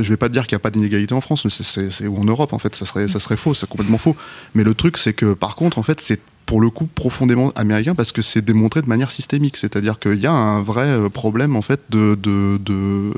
je 0.00 0.08
vais 0.08 0.16
pas 0.16 0.28
dire 0.28 0.46
qu'il 0.46 0.56
n'y 0.56 0.60
a 0.60 0.64
pas 0.64 0.70
d'inégalité 0.70 1.14
en 1.14 1.20
France, 1.20 1.44
mais 1.44 1.50
c'est- 1.50 2.06
ou 2.06 2.18
en 2.18 2.24
Europe 2.24 2.52
en 2.52 2.58
fait, 2.58 2.74
ça 2.74 2.86
serait 2.86 3.08
ça 3.08 3.20
serait 3.20 3.36
faux, 3.36 3.54
c'est 3.54 3.68
complètement 3.68 3.98
faux. 3.98 4.16
Mais 4.54 4.64
le 4.64 4.74
truc, 4.74 4.96
c'est 4.96 5.12
que 5.12 5.34
par 5.34 5.56
contre, 5.56 5.78
en 5.78 5.82
fait, 5.82 6.00
c'est 6.00 6.20
pour 6.52 6.60
le 6.60 6.68
coup 6.68 6.84
profondément 6.86 7.50
américain 7.56 7.94
parce 7.94 8.12
que 8.12 8.20
c'est 8.20 8.42
démontré 8.44 8.82
de 8.82 8.86
manière 8.86 9.10
systémique, 9.10 9.56
c'est-à-dire 9.56 9.98
qu'il 9.98 10.18
y 10.20 10.26
a 10.26 10.32
un 10.32 10.60
vrai 10.60 10.84
euh, 10.86 11.08
problème 11.08 11.56
en 11.56 11.62
fait 11.62 11.80
de 11.88 12.14
de, 12.22 12.58
de, 12.62 13.10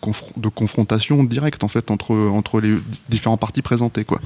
confr- 0.00 0.30
de 0.36 0.48
confrontation 0.48 1.24
directe 1.24 1.64
en 1.64 1.68
fait 1.68 1.90
entre 1.90 2.14
entre 2.14 2.60
les 2.60 2.76
différents 3.08 3.36
partis 3.36 3.62
présentés 3.62 4.04
quoi. 4.04 4.20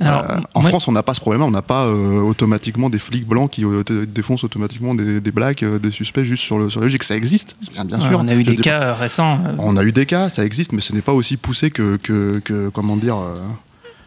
Alors, 0.00 0.24
Euh, 0.30 0.40
en 0.54 0.62
France, 0.62 0.88
on 0.88 0.92
n'a 0.92 1.04
pas 1.04 1.14
ce 1.14 1.20
problème, 1.20 1.42
on 1.42 1.52
n'a 1.52 1.62
pas 1.62 1.84
euh, 1.86 2.20
automatiquement 2.20 2.90
des 2.90 2.98
flics 2.98 3.26
blancs 3.28 3.48
qui 3.52 3.64
euh, 3.64 3.84
dé- 3.84 4.06
défoncent 4.06 4.42
automatiquement 4.44 4.94
des, 4.96 5.20
des 5.20 5.30
blacks, 5.38 5.64
des 5.64 5.92
suspects 5.92 6.24
juste 6.32 6.42
sur 6.42 6.58
le 6.58 6.68
sur 6.70 6.80
la 6.80 6.86
logique. 6.86 7.04
Ça 7.04 7.16
existe, 7.16 7.56
bien, 7.72 7.84
bien 7.84 7.98
Ouais, 8.00 8.08
sûr. 8.08 8.18
on 8.22 8.26
a 8.28 8.34
eu 8.34 8.42
des 8.42 8.56
pas- 8.56 8.62
cas 8.70 8.94
récents. 8.94 9.38
On 9.58 9.76
a 9.76 9.84
eu 9.84 9.92
des 9.92 10.04
cas, 10.04 10.28
ça 10.30 10.44
existe, 10.44 10.72
mais 10.74 10.82
ce 10.82 10.92
n'est 10.94 11.06
pas 11.10 11.14
aussi 11.20 11.36
poussé 11.36 11.70
que, 11.70 11.96
que, 12.06 12.40
que 12.44 12.68
comment 12.70 12.96
dire, 12.96 13.16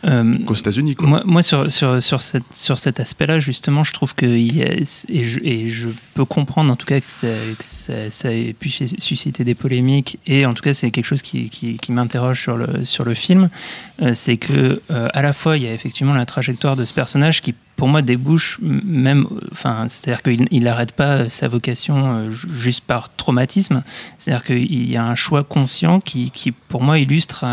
euh, 0.05 0.23
euh, 0.23 0.37
qu'aux 0.45 0.55
États-Unis. 0.55 0.95
Moi, 0.99 1.21
moi 1.25 1.43
sur, 1.43 1.71
sur, 1.71 2.01
sur, 2.01 2.21
cette, 2.21 2.43
sur 2.53 2.79
cet 2.79 2.99
aspect-là, 2.99 3.39
justement, 3.39 3.83
je 3.83 3.93
trouve 3.93 4.15
que 4.15 4.25
il 4.25 4.55
y 4.55 4.63
a- 4.63 4.73
et, 4.73 5.25
je, 5.25 5.39
et 5.43 5.69
je 5.69 5.87
peux 6.13 6.25
comprendre 6.25 6.71
en 6.71 6.75
tout 6.75 6.85
cas 6.87 6.99
que 6.99 7.09
ça, 7.11 7.27
que 7.57 7.63
ça, 7.63 8.11
ça 8.11 8.33
ait 8.33 8.53
pu 8.53 8.69
susciter 8.69 9.43
des 9.43 9.55
polémiques, 9.55 10.19
et 10.27 10.45
en 10.45 10.53
tout 10.53 10.63
cas, 10.63 10.73
c'est 10.73 10.91
quelque 10.91 11.05
chose 11.05 11.21
qui, 11.21 11.49
qui, 11.49 11.77
qui 11.77 11.91
m'interroge 11.91 12.41
sur 12.41 12.57
le, 12.57 12.83
sur 12.85 13.03
le 13.05 13.13
film. 13.13 13.49
euh, 14.01 14.13
c'est 14.13 14.37
que 14.37 14.81
euh, 14.91 15.07
à 15.13 15.21
la 15.21 15.33
fois, 15.33 15.57
il 15.57 15.63
y 15.63 15.67
a 15.67 15.73
effectivement 15.73 16.13
la 16.13 16.25
trajectoire 16.25 16.75
de 16.75 16.85
ce 16.85 16.93
personnage 16.93 17.41
qui, 17.41 17.53
pour 17.75 17.87
moi, 17.87 18.01
débouche 18.01 18.59
même, 18.61 19.25
enfin, 19.51 19.85
c'est-à-dire 19.87 20.21
qu'il 20.21 20.63
n'arrête 20.63 20.91
pas 20.91 21.29
sa 21.29 21.47
vocation 21.47 22.11
euh, 22.11 22.31
ju- 22.31 22.47
juste 22.53 22.81
par 22.81 23.15
traumatisme. 23.15 23.83
C'est-à-dire 24.19 24.43
qu'il 24.43 24.89
y 24.89 24.97
a 24.97 25.03
un 25.05 25.15
choix 25.15 25.43
conscient 25.43 25.99
qui, 25.99 26.29
qui 26.31 26.51
pour 26.51 26.83
moi, 26.83 26.99
illustre. 26.99 27.43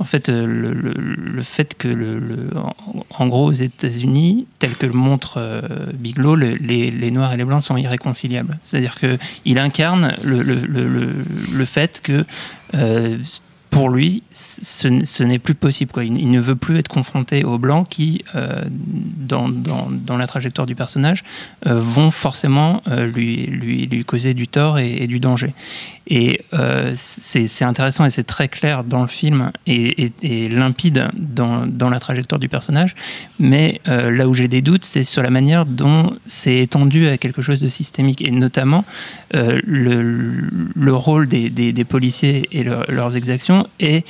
En 0.00 0.04
fait, 0.04 0.28
euh, 0.28 0.46
le, 0.46 1.42
fait 1.42 1.76
que, 1.76 1.88
le, 1.88 2.18
le- 2.18 2.50
en, 3.10 3.26
gros, 3.26 3.46
aux 3.48 3.52
États-Unis, 3.52 4.46
tel 4.58 4.74
que 4.76 4.86
le 4.86 4.92
montre 4.92 5.34
euh, 5.38 5.60
Bigelow, 5.94 6.36
le- 6.36 6.54
les, 6.54 7.10
Noirs 7.10 7.32
et 7.32 7.36
les 7.36 7.44
Blancs 7.44 7.62
sont 7.62 7.76
irréconciliables. 7.76 8.58
C'est-à-dire 8.62 8.94
qu'il 8.94 9.58
incarne 9.58 10.14
le 10.22 11.64
fait 11.64 12.00
que, 12.02 12.24
euh, 12.74 13.18
pour 13.70 13.90
lui, 13.90 14.22
ce, 14.32 15.22
n'est 15.22 15.38
plus 15.38 15.54
possible. 15.54 15.92
Il, 16.02 16.30
ne 16.30 16.40
veut 16.40 16.56
plus 16.56 16.78
être 16.78 16.88
confronté 16.88 17.44
aux 17.44 17.58
Blancs 17.58 17.86
qui, 17.88 18.24
euh, 18.34 18.64
dans, 18.68 20.16
la 20.16 20.26
trajectoire 20.26 20.66
du 20.66 20.74
personnage, 20.74 21.22
euh, 21.66 21.78
vont 21.78 22.10
forcément 22.10 22.82
euh, 22.88 23.06
lui, 23.06 24.04
causer 24.06 24.34
du 24.34 24.48
tort 24.48 24.78
et, 24.78 25.06
du 25.06 25.20
danger. 25.20 25.52
Et 26.10 26.40
c'est 26.94 27.64
intéressant 27.64 28.06
et 28.06 28.10
c'est 28.10 28.24
très 28.24 28.48
clair 28.48 28.82
dans 28.82 29.02
le 29.02 29.08
film 29.08 29.52
et, 29.66 30.10
limpide 30.48 31.10
dans, 31.14 31.90
la 31.90 32.00
trajectoire 32.00 32.38
du 32.38 32.48
personnage. 32.48 32.94
Mais 33.38 33.82
là 33.84 34.26
où 34.26 34.32
j'ai 34.32 34.48
des 34.48 34.62
doutes, 34.62 34.86
c'est 34.86 35.02
sur 35.02 35.22
la 35.22 35.28
manière 35.28 35.66
dont 35.66 36.16
c'est 36.26 36.56
étendu 36.56 37.08
à 37.08 37.18
quelque 37.18 37.42
chose 37.42 37.60
de 37.60 37.68
systémique 37.68 38.26
et 38.26 38.30
notamment 38.30 38.86
le, 39.34 40.00
le 40.74 40.94
rôle 40.94 41.28
des, 41.28 41.84
policiers 41.84 42.48
et 42.52 42.64
leur- 42.64 42.90
leurs 42.90 43.16
exactions 43.16 43.57
et 43.78 44.04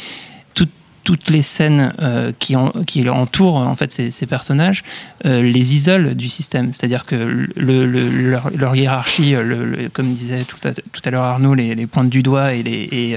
toutes 1.09 1.31
les 1.31 1.41
scènes 1.41 1.95
euh, 2.03 2.33
qui, 2.39 2.55
en- 2.55 2.69
qui 2.87 3.09
entourent 3.09 3.57
en 3.57 3.75
fait 3.77 3.91
ces, 4.11 4.27
personnages 4.27 4.85
euh, 5.25 5.41
les 5.41 5.75
isolent 5.75 6.15
du 6.15 6.29
système. 6.29 6.71
C'est-à-dire 6.71 7.07
que 7.07 7.15
le, 7.15 7.87
le- 7.87 8.11
leur, 8.55 8.77
hiérarchie, 8.77 9.35
euh, 9.35 9.89
comme 9.95 10.13
disait 10.13 10.45
tout 10.45 10.59
à, 10.69 11.11
l'heure 11.11 11.23
Arnaud, 11.23 11.55
les, 11.55 11.75
les 11.75 11.87
du 12.11 12.23
doigt 12.23 12.53
et 12.53 12.63
les, 12.63 12.89
et, 12.93 13.17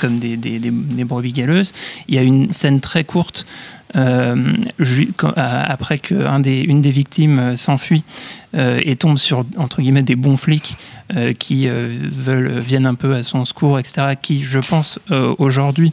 comme 0.00 0.18
des, 0.18 0.36
brebis 1.04 1.32
galeuses. 1.32 1.72
Il 2.08 2.16
y 2.16 2.18
a 2.18 2.22
une 2.22 2.52
scène 2.52 2.80
très 2.80 3.04
courte 3.04 3.46
après 3.94 5.98
qu'une 5.98 6.42
des, 6.42 6.66
des 6.66 6.90
victimes 6.90 7.56
s'enfuit 7.56 8.02
et 8.52 8.96
tombe 8.96 9.18
sur 9.18 9.44
entre 9.58 9.80
guillemets 9.80 10.02
des 10.02 10.16
bons 10.16 10.36
flics 10.36 10.76
qui 11.38 11.68
viennent 12.66 12.86
un 12.86 12.96
peu 12.96 13.14
à 13.14 13.22
son 13.22 13.44
secours, 13.44 13.78
etc. 13.78 14.14
Qui, 14.20 14.42
je 14.42 14.58
pense, 14.58 14.98
aujourd'hui 15.38 15.92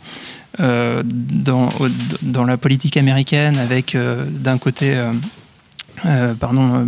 dans, 1.04 1.70
au- 1.80 1.88
dans 2.22 2.44
la 2.46 2.58
politique 2.58 2.98
américaine, 2.98 3.58
avec 3.58 3.96
euh, 3.96 4.26
d'un 4.30 4.58
côté. 4.58 4.94
Euh, 6.06 6.34
pardon, 6.34 6.76
euh, 6.76 6.86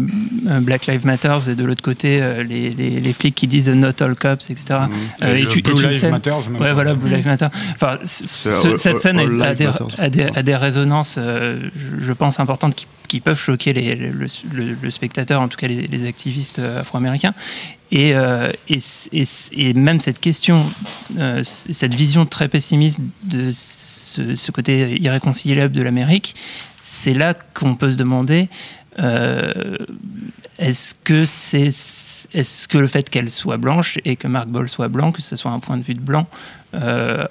euh, 0.49 0.59
Black 0.59 0.87
Lives 0.87 1.05
Matter 1.05 1.35
et 1.49 1.55
de 1.55 1.63
l'autre 1.63 1.81
côté 1.83 2.21
euh, 2.21 2.43
les, 2.43 2.71
les, 2.71 2.99
les 2.99 3.13
flics 3.13 3.35
qui 3.35 3.47
disent 3.47 3.69
not 3.69 4.01
all 4.01 4.15
cops, 4.15 4.49
etc. 4.49 4.65
Mmh. 4.89 5.23
Euh, 5.23 5.35
Et 5.35 5.41
et 5.43 5.47
tu- 5.47 5.61
Blue 5.61 5.87
Lives. 5.87 6.09
Matter, 6.09 6.31
Ouais, 6.31 6.59
pas. 6.59 6.73
voilà, 6.73 6.93
Blue 6.95 7.09
Lives 7.09 7.25
Matter. 7.27 7.47
Enfin, 7.75 7.99
ce- 8.05 8.75
cette 8.77 8.97
scène 8.97 9.19
all 9.19 9.41
a 9.41 9.53
des, 9.55 9.65
matters. 9.67 9.87
a 9.97 10.09
des, 10.09 10.23
a 10.35 10.43
des 10.43 10.55
résonances, 10.55 11.15
euh, 11.17 11.69
je 11.99 12.13
pense, 12.13 12.39
importantes 12.39 12.75
qui, 12.75 12.87
qui 13.07 13.19
peuvent 13.19 13.39
choquer 13.39 13.73
les- 13.73 13.95
le, 13.95 14.11
le- 14.53 14.75
le 14.81 14.91
spectateur, 14.91 15.41
en 15.41 15.47
tout 15.47 15.57
cas 15.57 15.67
les, 15.67 15.85
les 15.87 16.07
activistes 16.07 16.59
afro-américains. 16.59 17.33
Et, 17.91 18.15
euh, 18.15 18.51
et, 18.69 18.79
c- 18.79 19.09
et 19.13 19.23
c- 19.25 19.51
et 19.55 19.73
même 19.75 19.99
cette 19.99 20.19
question, 20.19 20.65
euh, 21.19 21.41
cette 21.43 21.93
vision 21.93 22.25
très 22.25 22.47
pessimiste 22.47 22.99
de 23.23 23.51
ce, 23.51 24.33
ce 24.35 24.51
côté 24.51 24.99
irréconciliable 24.99 25.73
de 25.75 25.83
l'Amérique, 25.83 26.33
c'est 26.81 27.13
là 27.13 27.35
qu'on 27.53 27.75
peut 27.75 27.91
se 27.91 27.95
demander 27.97 28.49
est-ce 28.97 30.93
que 31.03 31.25
c'est 31.25 31.71
est-ce 32.33 32.67
que 32.67 32.77
le 32.77 32.87
fait 32.87 33.09
qu'elle 33.09 33.29
soit 33.29 33.57
blanche 33.57 33.99
et 34.05 34.15
que 34.15 34.27
Mark 34.27 34.47
Ball 34.47 34.67
soit 34.67 34.87
blanc, 34.87 35.11
que 35.11 35.21
ce 35.21 35.35
soit 35.35 35.51
un 35.51 35.59
point 35.59 35.77
de 35.77 35.83
vue 35.83 35.93
de 35.93 36.01
blanc, 36.01 36.27
euh, 36.73 37.25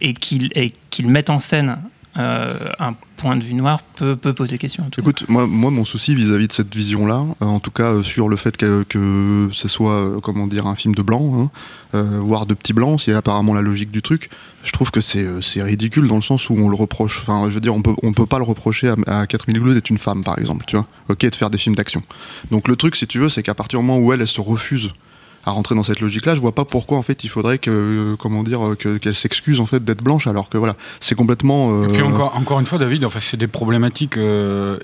et 0.00 0.12
qu'il 0.12 1.08
mette 1.08 1.30
en 1.30 1.38
scène 1.38 1.78
euh, 2.18 2.72
un 2.80 2.94
point 3.16 3.36
de 3.36 3.44
vue 3.44 3.54
noir 3.54 3.82
peut, 3.94 4.16
peut 4.16 4.32
poser 4.32 4.58
question. 4.58 4.84
tout. 4.90 5.00
Écoute, 5.00 5.24
moi, 5.28 5.46
moi, 5.46 5.70
mon 5.70 5.84
souci 5.84 6.14
vis-à-vis 6.14 6.48
de 6.48 6.52
cette 6.52 6.74
vision-là, 6.74 7.24
euh, 7.40 7.44
en 7.44 7.60
tout 7.60 7.70
cas 7.70 7.92
euh, 7.92 8.02
sur 8.02 8.28
le 8.28 8.34
fait 8.34 8.56
que, 8.56 9.48
ce 9.52 9.68
soit, 9.68 10.20
comment 10.20 10.48
dire, 10.48 10.66
un 10.66 10.74
film 10.74 10.94
de 10.94 11.02
blanc, 11.02 11.50
hein, 11.94 12.02
voire 12.20 12.46
de 12.46 12.54
petits 12.54 12.72
blancs, 12.72 13.02
c'est 13.04 13.12
apparemment 13.12 13.54
la 13.54 13.62
logique 13.62 13.92
du 13.92 14.02
truc, 14.02 14.28
je 14.64 14.72
trouve 14.72 14.90
que 14.90 15.00
c'est 15.00 15.62
ridicule 15.62 16.08
dans 16.08 16.16
le 16.16 16.22
sens 16.22 16.50
où 16.50 16.54
on 16.54 16.68
le 16.68 16.76
reproche. 16.76 17.20
Enfin, 17.22 17.44
je 17.48 17.54
veux 17.54 17.60
dire, 17.60 17.74
on 17.74 17.82
peut, 17.82 17.94
on 18.02 18.12
peut 18.12 18.26
pas 18.26 18.38
le 18.38 18.44
reprocher 18.44 18.88
à, 18.88 19.20
à 19.20 19.26
Catherine 19.26 19.54
Bigelow 19.54 19.74
d'être 19.74 19.90
une 19.90 19.98
femme, 19.98 20.24
par 20.24 20.38
exemple, 20.38 20.64
tu 20.66 20.76
vois. 20.76 20.86
Ok, 21.08 21.20
de 21.20 21.34
faire 21.34 21.50
des 21.50 21.58
films 21.58 21.76
d'action. 21.76 22.02
Donc 22.50 22.66
le 22.66 22.74
truc, 22.74 22.96
si 22.96 23.06
tu 23.06 23.20
veux, 23.20 23.28
c'est 23.28 23.42
qu'à 23.42 23.54
partir 23.54 23.78
du 23.78 23.86
moment 23.86 24.00
où 24.00 24.12
elle, 24.12 24.20
elle 24.20 24.28
se 24.28 24.40
refuse 24.40 24.92
à 25.46 25.52
rentrer 25.52 25.74
dans 25.74 25.82
cette 25.82 26.00
logique-là, 26.00 26.34
je 26.34 26.40
vois 26.40 26.54
pas 26.54 26.64
pourquoi 26.66 26.98
en 26.98 27.02
fait 27.02 27.24
il 27.24 27.28
faudrait 27.28 27.58
que, 27.58 27.70
euh, 27.70 28.16
comment 28.16 28.42
dire, 28.42 28.64
euh, 28.66 28.74
que- 28.74 28.98
qu'elle 28.98 29.14
s'excuse 29.14 29.58
en 29.60 29.66
fait 29.66 29.82
d'être 29.82 30.02
blanche, 30.02 30.26
alors 30.26 30.48
que 30.50 30.58
voilà, 30.58 30.76
c'est 31.00 31.14
complètement. 31.14 31.70
euh, 31.82 31.88
Et 31.88 31.92
puis 31.92 32.02
encore, 32.02 32.36
encore 32.36 32.60
une 32.60 32.66
fois, 32.66 32.78
David, 32.78 33.04
enfin, 33.04 33.20
c'est 33.20 33.36
des 33.38 33.46
problématiques 33.46 34.18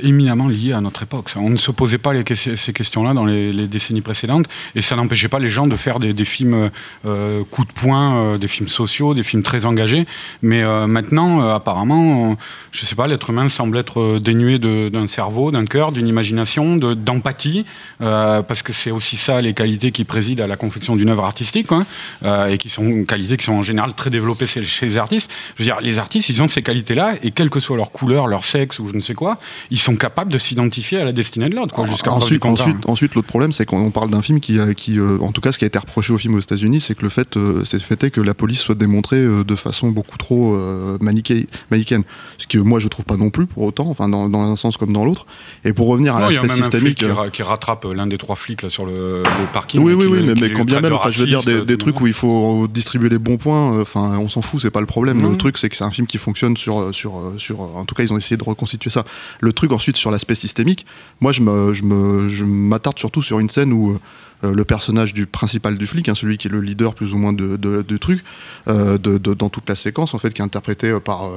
éminemment 0.01 0.49
liées 0.49 0.73
à 0.73 0.81
notre 0.81 1.03
époque. 1.03 1.31
On 1.37 1.51
ne 1.51 1.57
se 1.57 1.71
posait 1.71 1.99
pas 1.99 2.13
ces 2.35 2.73
questions-là 2.73 3.13
dans 3.13 3.25
les, 3.27 3.53
décennies 3.69 4.01
précédentes, 4.01 4.47
et 4.75 4.81
ça 4.81 4.97
n'empêchait 4.97 5.29
pas 5.29 5.39
les 5.39 5.49
gens 5.49 5.67
de 5.67 5.77
faire 5.77 5.99
des, 5.99 6.25
films 6.25 6.71
euh, 7.05 7.43
coup 7.51 7.65
de 7.65 7.73
poing, 7.73 8.39
des 8.39 8.49
films 8.49 8.69
sociaux, 8.69 9.13
des 9.15 9.23
films 9.23 9.43
très 9.43 9.65
engagés. 9.67 10.07
Mais 10.43 10.65
maintenant, 10.87 11.41
apparemment, 11.49 12.37
je 12.73 12.85
sais 12.87 12.95
pas, 12.95 13.07
l'être 13.07 13.29
humain 13.31 13.49
semble 13.49 13.77
être 13.77 14.19
dénué 14.19 14.59
d'un 14.59 15.07
cerveau, 15.07 15.51
d'un 15.51 15.65
cœur, 15.65 15.93
d'une 15.93 16.09
imagination, 16.09 16.77
de- 16.77 16.95
d'empathie, 16.95 17.65
parce 17.99 18.63
que 18.63 18.73
c'est 18.73 18.91
aussi 18.91 19.17
ça 19.17 19.41
les 19.41 19.53
qualités 19.55 19.91
qui 19.93 20.05
président 20.05 20.46
la 20.47 20.57
confection 20.57 20.97
d'une 20.97 21.09
œuvre 21.11 21.25
artistique, 21.25 21.67
quoi, 21.69 21.85
euh, 22.25 22.47
et 22.49 22.59
qui 22.59 22.69
sont 22.71 23.05
qualités 23.05 23.37
qui 23.37 23.45
sont 23.45 23.53
en 23.55 23.63
général 23.63 23.95
très 23.95 24.11
développées 24.11 24.47
chez, 24.47 24.63
chez 24.63 24.87
les 24.87 24.97
artistes. 24.99 25.31
Je 25.57 25.63
veux 25.63 25.67
dire, 25.67 25.79
les 25.81 25.99
artistes, 25.99 26.29
ils 26.29 26.43
ont 26.43 26.49
ces 26.49 26.63
qualités-là, 26.63 27.15
et 27.23 27.31
quelle 27.31 27.51
que 27.51 27.61
soit 27.61 27.77
leur 27.77 27.91
couleur, 27.93 28.27
leur 28.27 28.45
sexe 28.45 28.79
ou 28.79 28.89
je 28.89 28.95
ne 28.95 29.01
sais 29.01 29.15
quoi, 29.15 29.39
ils 29.71 29.79
sont 29.79 29.97
capables 29.97 30.33
de 30.33 30.39
s'identifier 30.39 30.99
à 30.99 31.05
la 31.05 31.13
destinée 31.13 31.49
de 31.49 31.57
l'autre, 31.57 31.73
preuve 31.73 31.87
du 31.87 31.93
Ensuite, 32.07 32.41
contraire. 32.41 32.69
ensuite, 32.69 32.89
ensuite, 32.89 33.15
l'autre 33.15 33.27
problème, 33.29 33.53
c'est 33.53 33.65
qu'on 33.65 33.91
parle 33.91 34.11
d'un 34.11 34.23
film 34.23 34.41
qui, 34.41 34.59
euh, 34.59 35.19
en 35.21 35.33
tout 35.33 35.41
cas, 35.41 35.53
ce 35.53 35.59
qui 35.59 35.65
a 35.65 35.69
été 35.69 35.79
reproché 35.79 36.13
au 36.13 36.19
film 36.19 36.35
aux 36.35 36.41
États-Unis, 36.41 36.81
c'est 36.81 36.95
que 36.95 37.03
le 37.03 37.09
fait, 37.09 37.37
euh, 37.37 37.65
c'est 37.65 37.77
le 37.79 37.83
fait 37.83 38.03
est 38.05 38.11
que 38.11 38.21
la 38.21 38.35
police 38.35 38.61
soit 38.61 38.75
démontrée 38.75 39.17
euh, 39.17 39.45
de 39.45 39.55
façon 39.55 39.91
beaucoup 39.91 40.17
trop 40.19 40.57
manichéi- 41.01 41.47
manichéenne. 41.71 42.03
Ce 42.39 42.47
que 42.47 42.59
moi, 42.59 42.79
je 42.79 42.89
trouve 42.89 43.05
pas 43.05 43.17
non 43.17 43.31
plus 43.31 43.47
pour 43.47 43.63
autant, 43.65 43.87
enfin, 43.89 44.09
dans, 44.09 44.29
dans 44.29 44.43
un 44.43 44.57
sens 44.57 44.77
comme 44.77 44.93
dans 44.93 45.05
l'autre. 45.05 45.27
Et 45.65 45.73
pour 45.73 45.89
revenir 45.89 46.15
à 46.17 46.21
l'aspect 46.21 46.43
même 46.43 46.51
un 46.51 46.55
flic 46.55 46.65
systémique. 46.65 46.99
qui, 46.99 47.07
ra- 47.07 47.31
qui 47.31 47.43
rattrape 47.43 47.85
l'un 47.85 48.07
des 48.07 48.19
trois 48.19 48.37
flics 48.37 48.63
là, 48.63 48.69
sur 48.69 48.87
le, 48.87 49.23
le 49.23 49.47
parking. 49.53 49.83
Oui, 49.83 49.93
oui, 49.95 50.07
oui, 50.07 50.23
mais, 50.27 50.35
mais 50.41 50.49
le 50.49 50.57
quand 50.57 50.65
bien 50.65 50.79
traite 50.79 50.91
même, 50.91 50.99
enfin, 50.99 51.11
je 51.11 51.21
veux 51.21 51.27
dire, 51.27 51.43
des, 51.43 51.77
trucs 51.79 52.01
où 52.01 52.07
il 52.07 52.13
faut 52.13 52.67
distribuer 52.69 53.09
les 53.09 53.19
bons 53.19 53.37
points, 53.37 53.75
euh, 53.77 53.83
enfin, 53.83 54.17
on 54.19 54.29
s'en 54.29 54.43
fout, 54.43 54.61
c'est 54.61 54.71
pas 54.71 54.81
le 54.81 54.87
problème. 54.87 55.21
Le 55.23 55.31
Mhm. 55.31 55.37
truc, 55.37 55.59
c'est 55.59 55.69
que 55.69 55.77
c'est 55.77 55.85
un 55.85 55.91
film 55.91 56.07
qui 56.07 56.19
fonctionne 56.19 56.57
sur, 56.57 56.79
euh, 56.81 56.93
sur, 56.93 57.19
euh, 57.19 57.35
sur. 57.39 57.61
En 57.61 57.85
tout 57.85 57.95
cas, 57.95 58.03
ils 58.03 58.13
ont 58.13 58.17
essayé 58.17 58.37
de 58.37 58.45
reconstituer 58.45 58.91
ça. 58.91 59.05
Le 59.41 59.53
truc 59.53 59.73
ensuite 59.73 59.97
sur 59.97 60.11
l'aspect 60.11 60.35
systémique, 60.35 60.87
moi, 61.21 61.33
je 61.33 61.41
me, 61.43 61.73
je 61.73 61.83
me, 61.83 62.29
je 62.29 62.45
m'attarde 62.45 62.99
surtout 62.99 63.23
sur 63.23 63.39
une 63.39 63.49
scène 63.49 63.73
où. 63.73 63.99
Euh, 64.45 64.53
le 64.53 64.65
personnage 64.65 65.15
du 65.15 65.27
principal 65.27 65.79
du 65.79 65.87
flic, 65.87 66.09
hein, 66.09 66.15
celui 66.15 66.37
qui 66.39 66.49
est 66.49 66.51
le 66.51 66.61
leader 66.61 66.95
plus 66.95 67.13
ou 67.15 67.19
moins 67.19 67.33
de, 67.33 67.57
de, 67.57 67.83
de 67.87 67.97
truc, 67.97 68.23
euh, 68.69 68.99
de, 68.99 69.19
de- 69.19 69.35
dans 69.35 69.49
toute 69.49 69.69
la 69.69 69.75
séquence 69.75 70.13
en 70.15 70.19
fait, 70.19 70.33
qui 70.35 70.43
est 70.43 70.45
interprété 70.45 70.89
euh, 70.89 71.01
par 71.01 71.31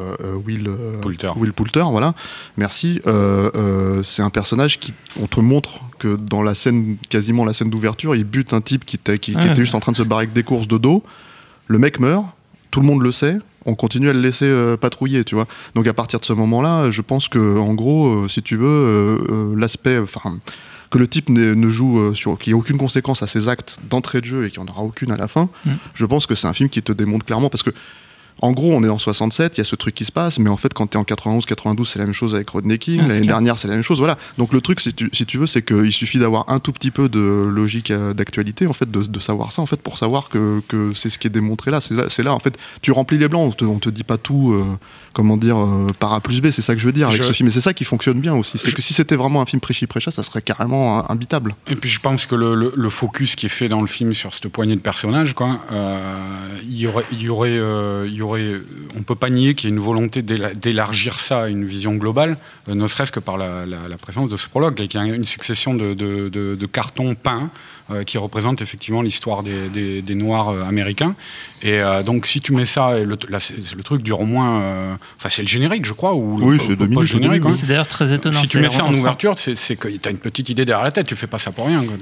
Will 0.46 0.68
euh, 0.68 0.92
Poulter. 1.02 1.32
Will 1.38 1.54
Poulter, 1.54 1.84
voilà. 1.92 2.14
Merci. 2.58 3.00
Euh, 3.08 3.50
euh, 3.56 4.04
c'est 4.04 4.22
un 4.22 4.30
personnage 4.30 4.80
qui, 4.80 4.94
on 5.22 5.28
te 5.28 5.40
montre 5.40 5.82
que 5.98 6.16
dans 6.18 6.42
la 6.44 6.54
scène, 6.54 6.98
quasiment 7.10 7.46
la 7.46 7.54
scène 7.54 7.70
d'ouverture, 7.70 8.16
il 8.16 8.24
bute 8.26 8.54
un 8.54 8.62
type 8.62 8.86
qui, 8.86 8.96
était- 8.98 9.18
qui, 9.18 9.32
qui 9.34 9.38
Ouais. 9.38 9.52
était 9.52 9.62
juste 9.62 9.76
en 9.76 9.80
train 9.80 9.92
de 9.94 9.98
se 9.98 10.04
barrer 10.04 10.24
avec 10.24 10.34
des 10.34 10.44
courses 10.44 10.68
de 10.68 10.78
dos. 10.78 11.04
Le 11.68 11.78
mec 11.80 12.00
meurt, 12.00 12.26
tout 12.72 12.82
le 12.82 12.86
monde 12.86 13.02
le 13.02 13.12
sait. 13.12 13.38
On 13.66 13.76
continue 13.76 14.10
à 14.10 14.14
le 14.14 14.22
laisser 14.22 14.46
euh, 14.46 14.78
patrouiller, 14.78 15.24
tu 15.26 15.36
vois. 15.36 15.46
Donc 15.76 15.86
à 15.88 15.94
partir 15.94 16.20
de 16.20 16.26
ce 16.26 16.34
moment-là, 16.34 16.92
je 16.92 17.02
pense 17.02 17.28
que, 17.28 17.58
en 17.60 17.74
gros, 17.74 18.08
euh, 18.24 18.28
si 18.28 18.42
tu 18.42 18.56
veux, 18.56 18.66
euh, 18.66 19.18
euh, 19.30 19.56
l'aspect, 19.58 20.00
enfin, 20.00 20.40
que 20.90 20.98
le 20.98 21.08
type 21.08 21.30
ne, 21.30 21.70
joue 21.70 22.00
euh, 22.00 22.14
sur, 22.14 22.38
qu'il 22.38 22.54
n'y 22.54 22.58
ait 22.58 22.62
aucune 22.62 22.78
conséquence 22.78 23.22
à 23.22 23.28
ses 23.28 23.48
actes 23.48 23.78
d'entrée 23.90 24.22
de 24.22 24.26
jeu 24.26 24.46
et 24.46 24.52
qu'il 24.52 24.62
n'y 24.62 24.70
en 24.70 24.72
aura 24.72 24.82
aucune 24.82 25.12
à 25.12 25.18
la 25.18 25.28
fin, 25.28 25.50
Mm. 25.66 25.72
je 25.94 26.06
pense 26.06 26.26
que 26.26 26.36
c'est 26.36 26.48
un 26.48 26.54
film 26.54 26.70
qui 26.70 26.82
te 26.82 26.92
démontre 26.92 27.26
clairement 27.26 27.50
parce 27.50 27.64
que 27.64 27.72
en 28.42 28.52
gros, 28.52 28.74
on 28.74 28.84
est 28.84 28.90
en 28.90 28.98
67, 28.98 29.58
il 29.58 29.60
y 29.60 29.62
a 29.62 29.64
ce 29.64 29.76
truc 29.76 29.96
qui 29.96 30.06
se 30.06 30.12
passe, 30.12 30.40
mais 30.40 30.50
en 30.50 30.58
fait, 30.58 30.74
quand 30.74 30.88
tu 30.88 30.98
es 30.98 31.00
en 31.00 31.04
91, 31.04 31.46
92, 31.46 31.88
c'est 31.88 32.00
la 32.00 32.06
même 32.06 32.14
chose 32.14 32.36
avec 32.36 32.50
Rodney 32.50 32.78
King. 32.78 33.02
Ah, 33.04 33.08
L'année 33.08 33.28
dernière, 33.28 33.58
c'est 33.58 33.68
la 33.68 33.74
même 33.76 33.84
chose. 33.84 34.00
Voilà. 34.00 34.18
Donc 34.38 34.54
le 34.54 34.62
truc, 34.62 34.80
si 34.80 34.94
tu, 34.94 35.10
si 35.14 35.26
tu 35.26 35.38
veux, 35.38 35.48
c'est 35.48 35.62
qu'il 35.62 35.92
suffit 35.92 36.20
d'avoir 36.20 36.50
un 36.50 36.60
tout 36.60 36.72
petit 36.72 36.92
peu 36.92 37.10
de 37.10 37.20
logique 37.20 37.92
euh, 37.92 38.14
d'actualité, 38.14 38.68
en 38.68 38.74
fait, 38.74 38.90
de, 38.90 39.04
de 39.04 39.20
savoir 39.20 39.52
ça, 39.52 39.62
en 39.62 39.66
fait, 39.66 39.82
pour 39.82 39.98
savoir 39.98 40.30
que, 40.30 40.62
que 40.68 40.94
c'est 40.94 41.10
ce 41.10 41.18
qui 41.18 41.28
est 41.28 41.32
démontré 41.32 41.72
là. 41.72 41.80
C'est 41.82 42.24
là, 42.24 42.34
en 42.34 42.40
fait, 42.40 42.58
tu 42.82 42.92
remplis 42.92 43.18
les 43.18 43.28
blancs. 43.28 43.48
On 43.50 43.52
te, 43.52 43.66
on 43.66 43.80
te 43.80 43.90
dit 43.90 44.04
pas 44.04 44.18
tout, 44.18 44.52
euh, 44.54 44.64
comment 45.14 45.38
dire, 45.38 45.58
euh, 45.58 45.88
par 46.00 46.14
A 46.14 46.22
plus 46.22 46.42
B. 46.42 46.50
C'est 46.52 46.62
ça 46.62 46.74
que 46.76 46.80
je 46.80 46.86
veux 46.86 46.94
dire 46.94 47.08
avec 47.10 47.22
Je- 47.22 47.28
ce 47.28 47.34
film. 47.34 47.48
Et 47.48 47.52
c'est 47.52 47.62
ça 47.62 47.74
qui 47.74 47.84
fonctionne 47.84 48.20
bien 48.20 48.34
aussi. 48.36 48.58
C'est 48.58 48.70
Je- 48.70 48.76
que 48.76 48.82
si 48.82 48.94
c'était 48.94 49.16
vraiment 49.16 49.42
un 49.42 49.46
film 49.46 49.60
prêchi-prêcha, 49.60 50.12
ça 50.12 50.24
serait 50.24 50.42
carrément 50.42 51.10
imbitable. 51.12 51.56
Et 51.68 51.76
puis 51.76 51.90
je 51.90 52.00
pense 52.00 52.26
que 52.26 52.36
le, 52.36 52.56
le- 52.56 52.74
le 52.76 52.90
focus 52.90 53.36
qui 53.36 53.48
est 53.48 53.50
fait 53.50 53.68
dans 53.70 53.82
le 53.82 53.88
film 53.88 54.14
sur 54.14 54.34
cette 54.34 54.48
poignée 54.50 54.76
de 54.76 54.82
personnages, 54.82 55.34
quoi, 55.34 55.60
euh, 55.72 56.58
il 56.64 56.78
y 56.78 56.88
aurait, 56.88 57.06
y 57.12 57.28
aurait, 57.30 57.56
il 58.08 58.14
y 58.14 58.22
aurait, 58.22 58.29
on 58.98 59.04
peut 59.04 59.16
pas 59.16 59.30
nier 59.30 59.56
qu'il 59.56 59.70
y 59.70 59.74
a 59.74 59.76
une 59.76 59.82
volonté 59.82 60.22
d'éla- 60.22 60.54
d'élargir 60.54 61.20
ça 61.20 61.44
à 61.44 61.48
une 61.50 61.66
vision 61.66 61.96
globale, 61.96 62.38
euh, 62.68 62.76
ne 62.76 62.88
serait-ce 62.88 63.12
que 63.12 63.20
par 63.20 63.38
la, 63.38 63.66
la- 63.66 63.88
la 63.88 63.98
présence 63.98 64.30
de 64.30 64.36
ce 64.36 64.48
prologue, 64.48 64.80
et 64.82 64.88
qu'il 64.88 65.00
y 65.00 65.04
a 65.12 65.16
une 65.16 65.24
succession 65.26 65.74
de, 65.74 65.94
de- 65.94 66.30
de- 66.30 66.56
de 66.56 66.66
cartons 66.66 67.16
peints 67.16 67.50
euh, 67.92 68.04
qui 68.04 68.18
représentent 68.18 68.62
effectivement 68.62 69.02
l'histoire 69.02 69.42
des, 69.44 69.68
des- 69.70 70.02
des 70.02 70.16
Noirs 70.16 70.50
euh, 70.50 70.64
américains. 70.64 71.16
Et 71.62 71.74
euh, 71.82 72.04
donc 72.04 72.26
si 72.28 72.40
tu 72.42 72.54
mets 72.54 72.66
ça, 72.66 73.00
et 73.00 73.06
le, 73.06 73.18
le 73.30 73.84
truc 73.84 74.02
dure 74.04 74.22
au 74.22 74.26
moins, 74.26 74.62
euh, 74.62 74.96
enfin 75.18 75.30
c'est 75.30 75.42
le 75.42 75.48
générique, 75.48 75.86
je 75.86 75.94
crois, 75.94 76.14
ou 76.14 76.38
Oui, 76.42 76.54
le, 76.56 76.60
c'est 76.60 76.70
le 76.70 76.76
début, 77.30 77.40
quoi. 77.42 77.52
C'est 77.52 77.66
d'ailleurs 77.68 77.88
très 77.88 78.14
étonnant. 78.14 78.40
Si 78.40 78.48
tu 78.48 78.58
c'est- 78.58 78.62
mets 78.62 78.70
ça 78.70 78.84
en 78.86 78.94
ouverture, 79.02 79.38
c'est 79.40 79.56
c'est 79.56 79.76
que 79.76 79.88
tu 79.88 80.08
as 80.08 80.12
une 80.12 80.20
petite 80.20 80.50
idée 80.50 80.66
derrière 80.66 80.84
la 80.86 80.92
tête, 80.92 81.08
tu 81.08 81.16
fais 81.16 81.28
pas 81.28 81.40
ça 81.40 81.52
pour 81.52 81.66
rien. 81.68 81.84
quoi. 81.86 81.96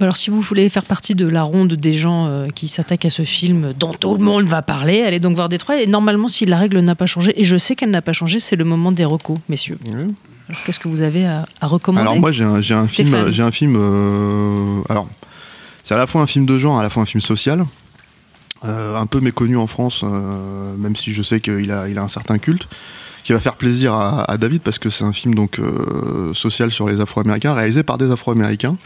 Alors, 0.00 0.16
si 0.16 0.30
vous 0.30 0.40
voulez 0.40 0.68
faire 0.68 0.84
partie 0.84 1.14
de 1.14 1.26
la 1.26 1.42
ronde 1.42 1.74
des 1.74 1.92
gens 1.92 2.26
euh, 2.26 2.48
qui 2.48 2.66
s'attaquent 2.66 3.04
à 3.04 3.10
ce 3.10 3.22
film 3.22 3.72
dont 3.78 3.92
tout 3.92 4.14
le 4.16 4.24
monde 4.24 4.44
va 4.44 4.60
parler, 4.62 5.02
allez 5.02 5.20
donc 5.20 5.36
voir 5.36 5.48
Détroit. 5.48 5.80
Et 5.80 5.86
normalement, 5.86 6.28
si 6.28 6.44
la 6.46 6.56
règle 6.58 6.80
n'a 6.80 6.94
pas 6.94 7.06
changé, 7.06 7.32
et 7.40 7.44
je 7.44 7.56
sais 7.56 7.76
qu'elle 7.76 7.90
n'a 7.90 8.02
pas 8.02 8.12
changé, 8.12 8.38
c'est 8.40 8.56
le 8.56 8.64
moment 8.64 8.90
des 8.90 9.04
recos, 9.04 9.38
messieurs. 9.48 9.78
Alors, 10.48 10.62
qu'est-ce 10.64 10.80
que 10.80 10.88
vous 10.88 11.02
avez 11.02 11.24
à, 11.26 11.46
à 11.60 11.66
recommander 11.66 12.02
Alors 12.08 12.18
moi 12.18 12.32
j'ai 12.32 12.42
un, 12.44 12.60
j'ai 12.60 12.74
un 12.74 12.88
film, 12.88 13.30
j'ai 13.30 13.42
un 13.44 13.52
film. 13.52 13.76
euh, 13.78 14.80
alors 14.88 15.08
c'est 15.84 15.94
à 15.94 15.98
la 15.98 16.06
fois 16.08 16.20
un 16.20 16.26
film 16.26 16.46
de 16.46 16.58
genre, 16.58 16.78
à 16.80 16.82
la 16.82 16.90
fois 16.90 17.02
un 17.04 17.06
film 17.06 17.20
social, 17.20 17.64
euh, 18.64 18.96
un 18.96 19.06
peu 19.06 19.20
méconnu 19.20 19.56
en 19.56 19.66
France, 19.68 20.02
même 20.04 20.96
si 20.96 21.12
je 21.12 21.22
sais 21.22 21.40
qu'il 21.40 21.70
a, 21.70 21.88
il 21.88 21.96
a 21.98 22.02
un 22.02 22.08
certain 22.08 22.38
culte, 22.38 22.68
qui 23.24 23.32
va 23.32 23.40
faire 23.40 23.56
plaisir 23.56 23.94
à, 23.94 24.30
à 24.30 24.36
David 24.36 24.62
parce 24.62 24.78
que 24.78 24.90
c'est 24.90 25.04
un 25.04 25.12
film 25.12 25.34
donc 25.34 25.58
euh, 25.58 26.32
social 26.34 26.70
sur 26.70 26.88
les 26.88 27.00
Afro-Américains, 27.00 27.54
réalisé 27.54 27.82
par 27.82 27.98
des 27.98 28.10
Afro-Américains 28.10 28.76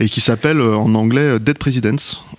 et 0.00 0.08
qui 0.08 0.20
s'appelle 0.20 0.60
euh, 0.60 0.76
en 0.76 0.94
anglais 0.94 1.38
Dead 1.38 1.58
Presidents 1.58 1.96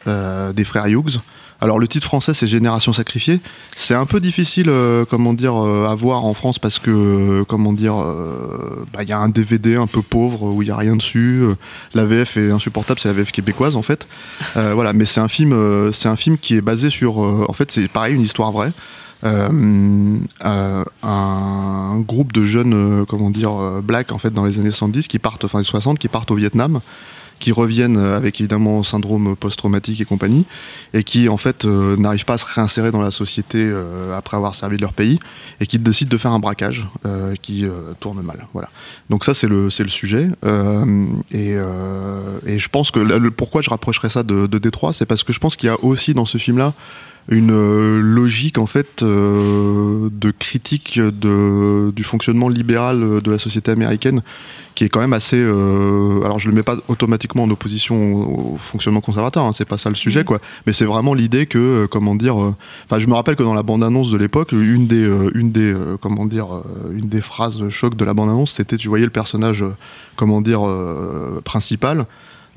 euh, 0.08 0.52
des 0.54 0.64
frères 0.64 0.88
Hughes. 0.88 1.20
Alors 1.64 1.78
le 1.78 1.88
titre 1.88 2.08
français 2.08 2.34
c'est 2.34 2.48
Génération 2.48 2.92
sacrifiée. 2.92 3.40
C'est 3.76 3.94
un 3.94 4.08
peu 4.08 4.20
difficile, 4.20 4.68
euh, 4.70 5.06
comment 5.08 5.34
dire, 5.36 5.56
euh, 5.56 5.86
à 5.86 5.94
voir 5.94 6.26
en 6.26 6.34
France 6.34 6.58
parce 6.58 6.80
que, 6.80 6.90
euh, 6.90 7.44
comment 7.48 7.72
dire, 7.72 8.02
euh, 8.02 8.84
bah, 8.92 9.04
il 9.04 9.10
y 9.10 9.14
a 9.14 9.20
un 9.20 9.30
DVD 9.30 9.76
un 9.76 9.86
peu 9.86 10.02
pauvre 10.02 10.42
où 10.42 10.64
il 10.64 10.70
y 10.70 10.72
a 10.72 10.76
rien 10.76 10.96
dessus. 10.96 11.42
Euh, 11.44 11.56
La 11.94 12.06
VF 12.06 12.36
est 12.38 12.50
insupportable, 12.50 13.00
c'est 13.00 13.10
la 13.10 13.14
VF 13.14 13.32
québécoise 13.32 13.76
en 13.76 13.84
fait. 13.84 14.08
Euh, 14.58 14.74
voilà, 14.74 14.92
mais 14.94 15.06
c'est 15.06 15.22
un 15.22 15.28
film, 15.28 15.54
euh, 15.54 15.92
c'est 15.92 16.10
un 16.10 16.16
film 16.16 16.40
qui 16.40 16.56
est 16.56 16.62
basé 16.62 16.90
sur, 16.90 17.24
euh, 17.24 17.46
en 17.48 17.54
fait, 17.54 17.72
c'est 17.72 17.88
pareil, 17.88 18.16
une 18.16 18.22
histoire 18.22 18.52
vraie. 18.52 18.72
Euh, 19.24 20.18
euh, 20.44 20.84
un 21.04 22.00
groupe 22.00 22.34
de 22.34 22.44
jeunes, 22.44 22.74
euh, 22.74 23.06
comment 23.06 23.30
dire, 23.30 23.52
blacks 23.84 24.12
en 24.12 24.18
fait 24.18 24.32
dans 24.32 24.46
les 24.46 24.60
années 24.60 24.72
70 24.72 25.08
qui 25.08 25.20
partent, 25.20 25.46
enfin 25.46 25.60
les 25.60 25.64
60, 25.64 26.00
qui 26.00 26.08
partent 26.08 26.32
au 26.32 26.36
Vietnam 26.36 26.82
qui 27.40 27.52
reviennent 27.52 27.98
avec 27.98 28.40
évidemment 28.40 28.84
syndrome 28.84 29.36
post-traumatique 29.36 30.00
et 30.00 30.06
compagnie, 30.06 30.46
et 30.94 31.04
qui 31.04 31.28
en 31.28 31.38
fait 31.38 31.66
euh, 31.66 31.98
n'arrivent 31.98 32.26
pas 32.26 32.36
à 32.36 32.38
se 32.38 32.46
réinsérer 32.46 32.92
dans 32.92 33.02
la 33.02 33.10
société 33.10 33.68
après 34.16 34.38
avoir 34.38 34.54
servi 34.54 34.78
leur 34.78 34.94
pays, 34.94 35.18
et 35.60 35.66
qui 35.66 35.80
décident 35.80 36.12
de 36.12 36.18
faire 36.20 36.34
un 36.34 36.40
braquage 36.40 36.88
qui 37.42 37.66
tourne 38.00 38.22
mal. 38.22 38.46
Voilà. 38.54 38.70
Donc 39.10 39.24
ça 39.24 39.34
c'est 39.34 39.48
le 39.48 39.72
c'est 39.72 39.82
le 39.82 39.90
sujet, 39.90 40.30
et, 41.32 41.56
et 42.46 42.60
je 42.60 42.70
pense 42.70 42.92
que 42.92 43.00
là, 43.00 43.20
pourquoi 43.36 43.64
je 43.64 43.72
rapprocherais 43.72 44.12
ça 44.12 44.22
de, 44.22 44.46
de 44.46 44.58
Détroit, 44.60 44.94
c'est 44.94 45.08
parce 45.08 45.24
que 45.24 45.34
je 45.34 45.40
pense 45.40 45.56
qu'il 45.56 45.66
y 45.66 45.72
a 45.72 45.84
aussi 45.84 46.14
dans 46.14 46.28
ce 46.28 46.38
film-là 46.38 46.76
une 47.30 47.52
euh, 47.52 48.02
logique 48.02 48.58
en 48.58 48.66
fait 48.66 49.04
euh, 49.04 50.10
de 50.12 50.32
critique 50.32 51.00
de, 51.00 51.92
du 51.96 52.04
fonctionnement 52.04 52.50
libéral 52.50 53.22
de 53.22 53.32
la 53.32 53.38
société 53.40 53.72
américaine 53.72 54.22
qui 54.74 54.86
est 54.86 54.90
quand 54.90 55.02
même 55.02 55.14
assez 55.14 55.38
euh, 55.38 56.24
alors 56.24 56.40
je 56.40 56.50
le 56.50 56.56
mets 56.56 56.64
pas 56.64 56.78
automatiquement 56.88 57.44
en 57.44 57.50
opposition 57.52 58.14
au, 58.16 58.54
au 58.54 58.58
fonctionnement 58.58 59.02
conservateur 59.02 59.44
hein, 59.44 59.52
c'est 59.54 59.68
pas 59.68 59.78
ça 59.78 59.90
le 59.90 59.96
sujet 59.96 60.22
Mhm. 60.22 60.26
quoi 60.26 60.40
mais 60.66 60.74
c'est 60.74 60.86
vraiment 60.86 61.14
l'idée 61.14 61.46
que 61.46 61.58
euh, 61.60 61.88
comment 61.88 62.16
dire 62.16 62.36
enfin 62.38 62.98
je 63.00 63.08
me 63.08 63.14
rappelle 63.14 63.36
que 63.36 63.44
dans 63.44 63.54
la 63.54 63.64
bande 63.64 63.84
annonce 63.84 64.10
de 64.12 64.18
l'époque 64.18 64.52
une 64.52 64.88
des 64.88 65.08
une 65.36 65.52
des 65.52 65.76
comment 66.02 66.26
dire 66.26 66.48
une 66.94 67.08
des 67.08 67.22
phrases 67.22 67.70
choc 67.70 67.96
de 67.96 68.04
la 68.06 68.14
bande 68.14 68.30
annonce 68.30 68.52
c'était 68.54 68.78
tu 68.78 68.88
voyais 68.88 69.06
le 69.06 69.12
personnage 69.12 69.64
comment 70.16 70.42
dire 70.42 70.62
principal 71.44 72.06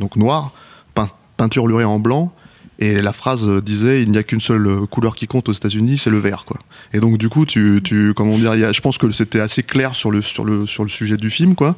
donc 0.01 0.17
noir 0.17 0.53
pein- 0.95 1.07
peinturluré 1.37 1.85
en 1.85 1.99
blanc 1.99 2.33
et 2.79 3.01
la 3.01 3.13
phrase 3.13 3.49
disait 3.63 4.03
il 4.03 4.11
n'y 4.11 4.19
a 4.19 4.23
qu'une 4.23 4.41
seule 4.41 4.87
couleur 4.91 5.15
qui 5.15 5.27
compte 5.27 5.49
aux 5.49 5.53
États-Unis, 5.53 5.99
c'est 5.99 6.11
le 6.11 6.19
vert 6.19 6.45
quoi. 6.45 6.59
Et 6.93 7.01
donc 7.01 7.19
du 7.19 7.29
coup 7.29 7.47
tu, 7.47 7.81
tu 7.85 8.13
comment 8.15 8.37
dire, 8.37 8.55
il 8.55 8.61
y 8.61 8.65
a- 8.65 8.73
je 8.73 8.81
pense 8.81 8.99
que 8.99 9.11
c'était 9.11 9.41
assez 9.41 9.63
clair 9.63 9.95
sur 9.95 10.11
le 10.11 10.23
sur 10.23 10.45
le 10.45 10.67
sur 10.67 10.83
le 10.85 10.91
sujet 10.91 11.17
du 11.17 11.31
film 11.31 11.55
quoi. 11.55 11.77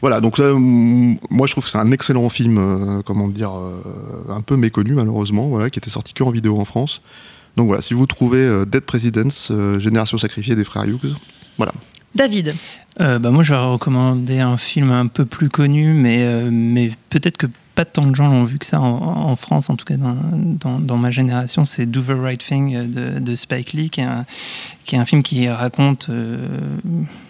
Voilà 0.00 0.20
donc 0.20 0.38
là, 0.38 0.52
moi 0.54 1.46
je 1.46 1.52
trouve 1.52 1.64
que 1.64 1.70
c'est 1.70 1.78
un 1.78 1.90
excellent 1.90 2.28
film 2.28 2.58
euh, 2.58 3.02
comment 3.04 3.26
dire 3.28 3.52
euh, 3.56 3.80
un 4.30 4.42
peu 4.42 4.56
méconnu 4.56 4.92
malheureusement 4.94 5.48
voilà 5.48 5.70
qui 5.70 5.78
était 5.78 5.90
sorti 5.90 6.12
que 6.12 6.22
en 6.22 6.30
vidéo 6.30 6.60
en 6.60 6.64
France. 6.64 7.02
Donc 7.56 7.66
voilà 7.66 7.82
si 7.82 7.94
vous 7.94 8.06
trouvez 8.06 8.38
euh, 8.38 8.64
Dead 8.64 8.82
Presidents 8.82 9.28
euh, 9.50 9.80
Génération 9.80 10.16
sacrifiée 10.18 10.54
des 10.54 10.64
frères 10.64 10.84
Hughes 10.84 11.16
voilà. 11.56 11.72
David, 12.14 12.54
Euh, 13.00 13.18
bah, 13.20 13.30
moi, 13.30 13.42
je 13.44 13.52
vais 13.52 13.60
recommander 13.60 14.38
un 14.40 14.56
film 14.56 14.90
un 14.90 15.06
peu 15.08 15.24
plus 15.24 15.48
connu, 15.50 15.92
mais, 15.92 16.22
euh, 16.22 16.48
mais 16.50 16.90
peut-être 17.10 17.36
que 17.36 17.46
pas 17.78 17.84
tant 17.84 18.04
de 18.04 18.14
gens 18.16 18.26
l'ont 18.26 18.42
vu 18.42 18.58
que 18.58 18.66
ça 18.66 18.80
en, 18.80 19.36
France, 19.36 19.70
en 19.70 19.76
tout 19.76 19.84
cas 19.84 19.94
dans, 19.96 20.96
ma 20.96 21.12
génération. 21.12 21.64
C'est 21.64 21.86
Do 21.86 22.02
the 22.02 22.18
Right 22.20 22.40
Thing 22.40 22.90
de, 22.90 23.20
de 23.20 23.36
Spike 23.36 23.72
Lee, 23.72 23.88
qui 23.88 24.00
est, 24.00 24.96
un, 24.96 25.04
film 25.04 25.22
qui 25.22 25.48
raconte 25.48 26.08
euh, 26.10 26.48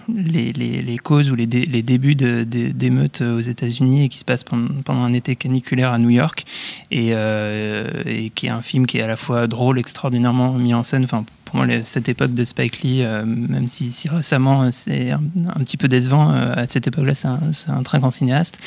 les, 0.08 0.98
causes 1.04 1.30
ou 1.30 1.34
les, 1.34 1.46
dé- 1.46 1.66
les 1.66 1.82
débuts 1.82 2.14
d'émeutes 2.14 3.20
aux 3.20 3.40
États-Unis 3.40 4.04
et 4.04 4.08
qui 4.08 4.16
se 4.16 4.24
passe 4.24 4.42
pendant, 4.42 5.02
un 5.02 5.12
été 5.12 5.36
caniculaire 5.36 5.92
à 5.92 5.98
New 5.98 6.08
York. 6.08 6.46
Et, 6.90 7.08
euh, 7.10 8.28
qui 8.34 8.46
est 8.46 8.50
un 8.50 8.62
film 8.62 8.86
qui 8.86 8.96
est 8.96 9.02
à 9.02 9.06
la 9.06 9.16
fois 9.16 9.48
drôle, 9.48 9.78
extraordinairement 9.78 10.54
mis 10.54 10.72
en 10.72 10.82
scène. 10.82 11.06
Pour 11.48 11.64
moi, 11.64 11.66
cette 11.82 12.08
époque 12.08 12.34
de 12.34 12.44
Spike 12.44 12.82
Lee, 12.82 13.02
même 13.02 13.68
si, 13.68 13.90
récemment 14.08 14.70
c'est 14.70 15.10
un, 15.10 15.20
petit 15.60 15.78
peu 15.78 15.88
décevant, 15.88 16.30
à 16.30 16.66
cette 16.66 16.86
époque-là, 16.86 17.14
c'est 17.14 17.70
un, 17.70 17.82
très 17.82 17.98
grand 17.98 18.10
cinéaste. 18.10 18.58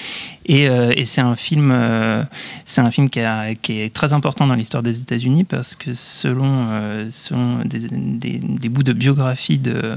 Et, 0.48 0.68
c'est 1.06 1.22
un 1.22 1.36
film, 1.36 1.76
c'est 2.66 2.82
un 2.82 2.90
film 2.90 3.10
qui, 3.10 3.20
est 3.20 3.94
très 3.94 4.14
important 4.14 4.48
dans 4.48 4.56
l'histoire 4.56 4.82
des 4.82 5.00
États-Unis 5.00 5.44
parce 5.44 5.76
que 5.76 5.94
selon, 5.94 6.94
des, 7.66 8.70
bouts 8.70 8.84
de 8.84 8.94
biographie 8.94 9.60
de, 9.60 9.96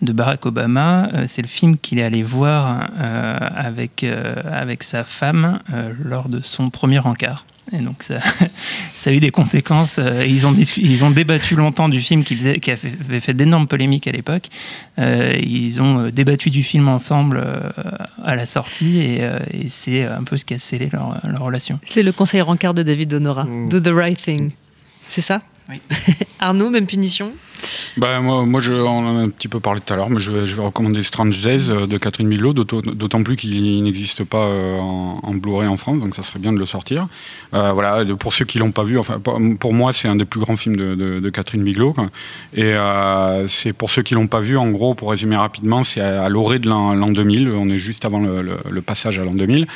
de 0.00 0.12
Barack 0.12 0.46
Obama, 0.46 1.10
c'est 1.26 1.42
le 1.42 1.48
film 1.48 1.76
qu'il 1.76 1.98
est 1.98 2.04
allé 2.04 2.22
voir 2.22 2.88
avec, 2.98 4.04
avec 4.50 4.82
sa 4.82 5.04
femme 5.04 5.60
lors 6.02 6.28
de 6.30 6.40
son 6.40 6.70
premier 6.70 7.00
encart. 7.00 7.44
Et 7.72 7.78
donc 7.78 8.02
ça, 8.02 8.18
ça, 8.94 9.10
a 9.10 9.12
eu 9.12 9.20
des 9.20 9.30
conséquences. 9.30 9.98
Euh, 9.98 10.24
ils 10.26 10.46
ont, 10.46 10.54
ils 10.54 11.04
ont 11.04 11.10
débattu 11.10 11.56
longtemps 11.56 11.88
du 11.88 12.00
film 12.00 12.22
qui, 12.22 12.36
faisait, 12.36 12.60
qui 12.60 12.70
avait 12.70 13.20
fait 13.20 13.34
d'énormes 13.34 13.66
polémiques 13.66 14.06
à 14.06 14.12
l'époque. 14.12 14.48
Euh, 14.98 15.36
ils 15.42 15.82
ont 15.82 15.98
euh, 15.98 16.10
débattu 16.12 16.50
du 16.50 16.62
film 16.62 16.88
ensemble 16.88 17.42
à 18.22 18.36
la 18.36 18.46
sortie 18.46 18.98
et, 18.98 19.20
et 19.52 19.68
c'est 19.68 20.04
un 20.04 20.22
peu 20.22 20.36
ce 20.36 20.44
qui 20.44 20.54
a 20.54 20.58
scellé 20.58 20.88
leur, 20.92 21.20
leur 21.26 21.42
relation. 21.42 21.80
C'est 21.86 22.02
le 22.02 22.12
conseil 22.12 22.40
rencard 22.40 22.74
de 22.74 22.82
David 22.82 23.08
Donora, 23.08 23.44
mm. 23.44 23.68
Do 23.68 23.80
the 23.80 23.92
Right 23.92 24.16
Thing. 24.16 24.52
C'est 25.08 25.20
ça? 25.20 25.42
Oui. 25.68 25.80
Arnaud, 26.38 26.70
même 26.70 26.86
punition? 26.86 27.32
Bah, 27.96 28.20
moi, 28.20 28.44
moi 28.44 28.60
je, 28.60 28.74
on 28.74 29.06
en 29.06 29.18
a 29.18 29.22
un 29.22 29.28
petit 29.28 29.48
peu 29.48 29.60
parlé 29.60 29.80
tout 29.80 29.92
à 29.92 29.96
l'heure, 29.96 30.10
mais 30.10 30.20
je 30.20 30.32
vais, 30.32 30.46
je 30.46 30.56
vais 30.56 30.62
recommander 30.62 31.02
Strange 31.02 31.40
Days 31.42 31.70
euh, 31.70 31.86
de 31.86 31.98
Catherine 31.98 32.28
Bigelow, 32.28 32.52
d'autant 32.52 33.22
plus 33.22 33.36
qu'il 33.36 33.82
n'existe 33.82 34.24
pas 34.24 34.44
euh, 34.44 34.78
en, 34.78 35.34
Blu-ray 35.34 35.68
en 35.68 35.76
France, 35.76 36.00
donc 36.00 36.14
ça 36.14 36.22
serait 36.22 36.38
bien 36.38 36.52
de 36.52 36.58
le 36.58 36.66
sortir. 36.66 37.08
Euh, 37.54 37.72
voilà, 37.72 38.04
pour 38.18 38.32
ceux 38.32 38.44
qui 38.44 38.58
l'ont 38.58 38.72
pas 38.72 38.82
vu, 38.82 38.98
enfin, 38.98 39.20
pour 39.20 39.72
moi, 39.72 39.92
c'est 39.92 40.08
un 40.08 40.16
des 40.16 40.24
plus 40.24 40.40
grands 40.40 40.56
films 40.56 40.76
de, 40.76 40.94
de, 40.94 41.30
Catherine 41.30 41.62
Bigelow. 41.62 41.94
Et 42.54 42.74
c'est 43.48 43.72
pour 43.72 43.90
ceux 43.90 44.02
qui 44.02 44.14
l'ont 44.14 44.26
pas 44.26 44.40
vu, 44.40 44.56
en 44.56 44.68
gros, 44.70 44.94
pour 44.94 45.10
résumer 45.10 45.36
rapidement, 45.36 45.84
c'est 45.84 46.00
à, 46.00 46.28
l'orée 46.28 46.58
de 46.58 46.68
l'an 46.68 46.94
2000, 46.94 47.50
on 47.50 47.68
est 47.68 47.78
juste 47.78 48.04
avant 48.04 48.20
le, 48.20 48.42
le, 48.42 48.82
passage 48.82 49.18
à 49.18 49.24
l'an 49.24 49.34
2000. 49.34 49.66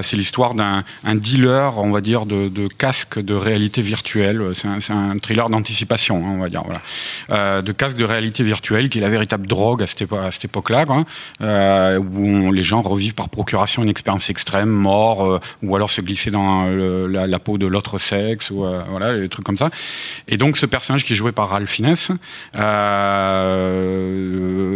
c'est 0.00 0.16
l'histoire 0.16 0.54
d'un 0.54 0.84
dealer, 1.14 1.78
on 1.78 1.90
va 1.90 2.00
dire, 2.00 2.26
de, 2.26 2.48
de 2.48 2.68
casques 2.68 3.18
de 3.18 3.34
réalité 3.34 3.82
virtuelle. 3.82 4.52
C'est 4.54 4.68
un, 4.68 5.10
un, 5.10 5.16
thriller 5.18 5.50
d'anticipation, 5.50 6.24
hein, 6.24 6.32
on 6.34 6.38
va 6.38 6.48
dire. 6.48 6.62
Voilà. 6.64 6.80
Euh, 7.30 7.62
de 7.62 7.72
casques 7.72 7.96
de 7.96 8.04
réalité 8.04 8.42
virtuelle, 8.42 8.88
qui 8.88 8.98
est 8.98 9.00
la 9.00 9.08
véritable 9.08 9.46
drogue 9.46 9.82
à 9.82 9.86
cette, 9.86 10.02
époque-là, 10.44 10.84
euh, 11.40 11.98
où 11.98 12.52
les 12.52 12.62
gens 12.62 12.80
revivent 12.82 13.14
par 13.14 13.28
procuration 13.28 13.82
une 13.82 13.88
expérience 13.88 14.30
extrême, 14.30 14.68
mort, 14.68 15.24
euh, 15.24 15.40
ou 15.62 15.74
alors 15.76 15.90
se 15.90 16.00
glisser 16.00 16.30
dans 16.30 16.66
la, 16.66 17.38
peau 17.38 17.58
de 17.58 17.66
l'autre 17.66 17.98
sexe, 17.98 18.50
ou 18.50 18.64
voilà, 18.88 19.18
des 19.18 19.28
trucs 19.28 19.44
comme 19.44 19.56
ça. 19.56 19.70
Et 20.28 20.36
donc 20.36 20.56
ce 20.56 20.66
personnage 20.66 21.04
qui 21.04 21.12
est 21.12 21.16
joué 21.16 21.32
par 21.32 21.50
Ralph 21.50 21.70
Fiennes 21.70 21.94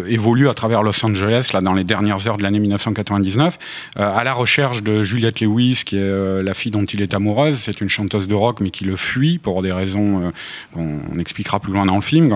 évolue 0.08 0.48
à 0.48 0.54
travers 0.54 0.82
Los 0.82 1.04
Angeles, 1.04 1.50
là, 1.52 1.60
dans 1.60 1.74
les 1.74 1.84
dernières 1.84 2.26
heures 2.26 2.36
de 2.36 2.42
l'année 2.42 2.60
1999, 2.60 3.58
à 3.96 4.24
la 4.24 4.32
recherche 4.32 4.82
de 4.82 5.02
Juliette 5.02 5.40
Lewis, 5.40 5.82
qui 5.84 5.96
est 5.96 6.42
la 6.42 6.54
fille 6.54 6.72
dont 6.72 6.84
il 6.84 7.02
est 7.02 7.14
amoureuse. 7.14 7.58
C'est 7.58 7.80
une 7.80 7.88
chanteuse 7.88 8.28
de 8.28 8.34
rock, 8.34 8.60
mais 8.60 8.70
qui 8.70 8.84
le 8.84 8.96
fuit 8.96 9.38
pour 9.38 9.62
des 9.62 9.72
raisons 9.72 10.32
qu'on 10.72 11.18
expliquera 11.18 11.60
plus 11.60 11.72
loin 11.72 11.86
dans 11.86 11.96
le 11.96 12.00
film. 12.00 12.27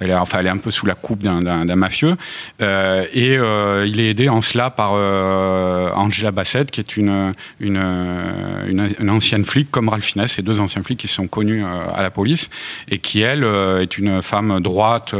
Elle 0.00 0.10
est, 0.10 0.14
enfin, 0.14 0.38
elle 0.40 0.46
est 0.46 0.50
un 0.50 0.58
peu 0.58 0.70
sous 0.70 0.86
la 0.86 0.94
coupe 0.94 1.22
d'un 1.22 1.76
mafieux. 1.76 2.16
Euh, 2.60 3.06
et 3.12 3.36
euh, 3.36 3.86
il 3.86 4.00
est 4.00 4.10
aidé 4.10 4.28
en 4.28 4.40
cela 4.40 4.70
par 4.70 4.92
euh, 4.94 5.90
Angela 5.94 6.30
Bassett, 6.30 6.70
qui 6.70 6.80
est 6.80 6.96
une, 6.96 7.34
une, 7.60 9.08
ancienne 9.08 9.44
flic, 9.44 9.70
comme 9.70 9.88
Ralph 9.88 10.04
Fiennes, 10.04 10.26
ces 10.26 10.42
deux 10.42 10.60
anciens 10.60 10.82
flics 10.82 10.98
qui 10.98 11.08
sont 11.08 11.26
connus 11.26 11.64
à 11.64 12.02
la 12.02 12.10
police, 12.10 12.50
et 12.88 12.98
qui, 12.98 13.22
elle, 13.22 13.44
est 13.44 13.98
une 13.98 14.22
femme 14.22 14.60
droite, 14.60 15.14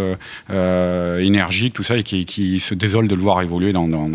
énergique, 0.50 1.74
tout 1.74 1.82
ça, 1.82 1.96
et 1.96 2.02
qui, 2.02 2.60
se 2.60 2.74
désole 2.74 3.08
de 3.08 3.14
le 3.14 3.22
voir 3.22 3.40
évoluer 3.40 3.72
dans, 3.72 3.88
dans, 3.88 4.10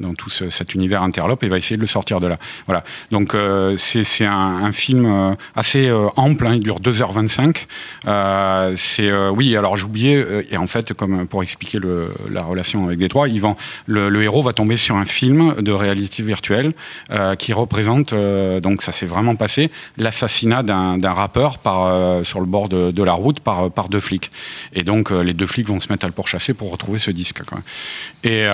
dans, 0.00 0.14
tout 0.14 0.30
cet 0.30 0.74
univers 0.74 1.02
interlope 1.02 1.42
et 1.44 1.48
va 1.48 1.58
essayer 1.58 1.76
de 1.76 1.80
le 1.80 1.86
sortir 1.86 2.20
de 2.20 2.26
là. 2.26 2.38
Voilà. 2.66 2.82
Donc, 3.10 3.36
c'est 3.76 4.24
un, 4.24 4.64
un, 4.64 4.72
film 4.72 5.36
assez 5.54 5.90
ample, 6.16 6.46
hein, 6.46 6.54
il 6.54 6.60
dure 6.60 6.80
2h25. 6.80 8.76
c'est, 8.76 9.28
oui, 9.28 9.43
alors 9.56 9.76
oublié, 9.84 10.16
euh, 10.16 10.42
et 10.50 10.56
en 10.56 10.66
fait, 10.66 10.92
comme 10.92 11.26
pour 11.26 11.42
expliquer 11.42 11.78
la 12.30 12.42
relation 12.42 12.86
avec 12.86 12.98
Détroit, 12.98 13.28
ils 13.28 13.42
le, 13.86 14.22
héros 14.22 14.42
va 14.42 14.52
tomber 14.52 14.76
sur 14.76 14.96
un 14.96 15.04
film 15.04 15.56
de 15.60 15.72
réalité 15.72 16.22
virtuelle 16.22 16.72
euh, 17.10 17.34
qui 17.34 17.52
représente, 17.52 18.12
euh, 18.12 18.60
donc 18.60 18.82
ça 18.82 18.92
s'est 18.92 19.06
vraiment 19.06 19.34
passé, 19.34 19.70
l'assassinat 19.98 20.62
d'un 20.62 21.12
rappeur 21.12 21.58
sur 22.22 22.40
le 22.40 22.46
bord 22.46 22.68
de, 22.68 23.02
la 23.02 23.12
route 23.12 23.40
par, 23.40 23.88
deux 23.90 24.00
flics. 24.00 24.30
Et 24.72 24.82
donc 24.82 25.10
les 25.10 25.34
deux 25.34 25.46
flics 25.46 25.68
vont 25.68 25.80
se 25.80 25.92
mettre 25.92 26.04
à 26.04 26.08
le 26.08 26.14
pourchasser 26.14 26.54
pour 26.54 26.70
retrouver 26.70 26.98
ce 26.98 27.10
disque. 27.10 27.42
Et 28.22 28.44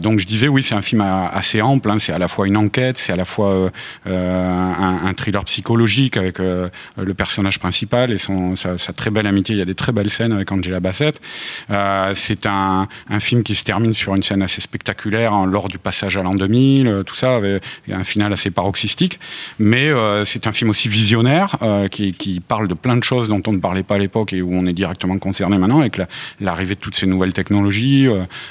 donc 0.00 0.18
je 0.18 0.26
disais, 0.26 0.48
oui, 0.48 0.62
c'est 0.62 0.74
un 0.74 0.82
film 0.82 1.00
assez 1.00 1.62
ample, 1.62 1.90
hein, 1.90 1.98
c'est 1.98 2.12
à 2.12 2.18
la 2.18 2.28
fois 2.28 2.46
une 2.46 2.56
enquête, 2.56 2.98
c'est 2.98 3.12
à 3.12 3.16
la 3.16 3.24
fois 3.24 3.70
un, 4.06 5.12
thriller 5.16 5.44
psychologique 5.44 6.16
avec 6.16 6.38
le 6.38 7.14
personnage 7.16 7.58
principal 7.58 8.12
et 8.12 8.18
sa, 8.18 8.76
sa, 8.76 8.92
très 8.92 9.10
belle 9.10 9.26
amitié. 9.26 9.54
Il 9.54 9.58
y 9.58 9.62
a 9.62 9.66
des 9.66 9.74
très 9.74 9.92
belles 9.92 10.01
scène 10.10 10.32
avec 10.32 10.50
Angela 10.52 10.80
Bassett. 10.80 11.20
Euh, 11.70 12.12
c'est 12.14 12.46
un, 12.46 12.88
film 13.20 13.42
qui 13.42 13.54
se 13.54 13.64
termine 13.64 13.92
sur 13.92 14.14
une 14.14 14.22
scène 14.22 14.42
assez 14.42 14.60
spectaculaire 14.60 15.32
hein, 15.32 15.46
lors 15.46 15.68
du 15.68 15.78
passage 15.78 16.16
à 16.16 16.22
l'an 16.22 16.34
2000, 16.34 16.86
euh, 16.86 17.02
tout 17.02 17.14
ça, 17.14 17.36
avec 17.36 17.62
un 17.90 18.04
final 18.04 18.32
assez 18.32 18.50
paroxystique. 18.50 19.20
Mais 19.58 19.88
euh, 19.88 20.24
c'est 20.24 20.46
un 20.46 20.52
film 20.52 20.70
aussi 20.70 20.88
visionnaire 20.88 21.56
qui, 21.90 22.40
parle 22.46 22.66
de 22.68 22.74
plein 22.74 22.96
de 22.96 23.04
choses 23.04 23.28
dont 23.28 23.42
on 23.46 23.52
ne 23.52 23.58
parlait 23.58 23.82
pas 23.82 23.94
à 23.94 23.98
l'époque 23.98 24.32
et 24.32 24.42
où 24.42 24.50
on 24.52 24.66
est 24.66 24.72
directement 24.72 25.16
concerné 25.18 25.58
maintenant 25.58 25.80
avec 25.80 26.00
l'arrivée 26.40 26.74
de 26.74 26.80
toutes 26.80 26.94
ces 26.94 27.06
nouvelles 27.06 27.32
technologies, 27.32 28.08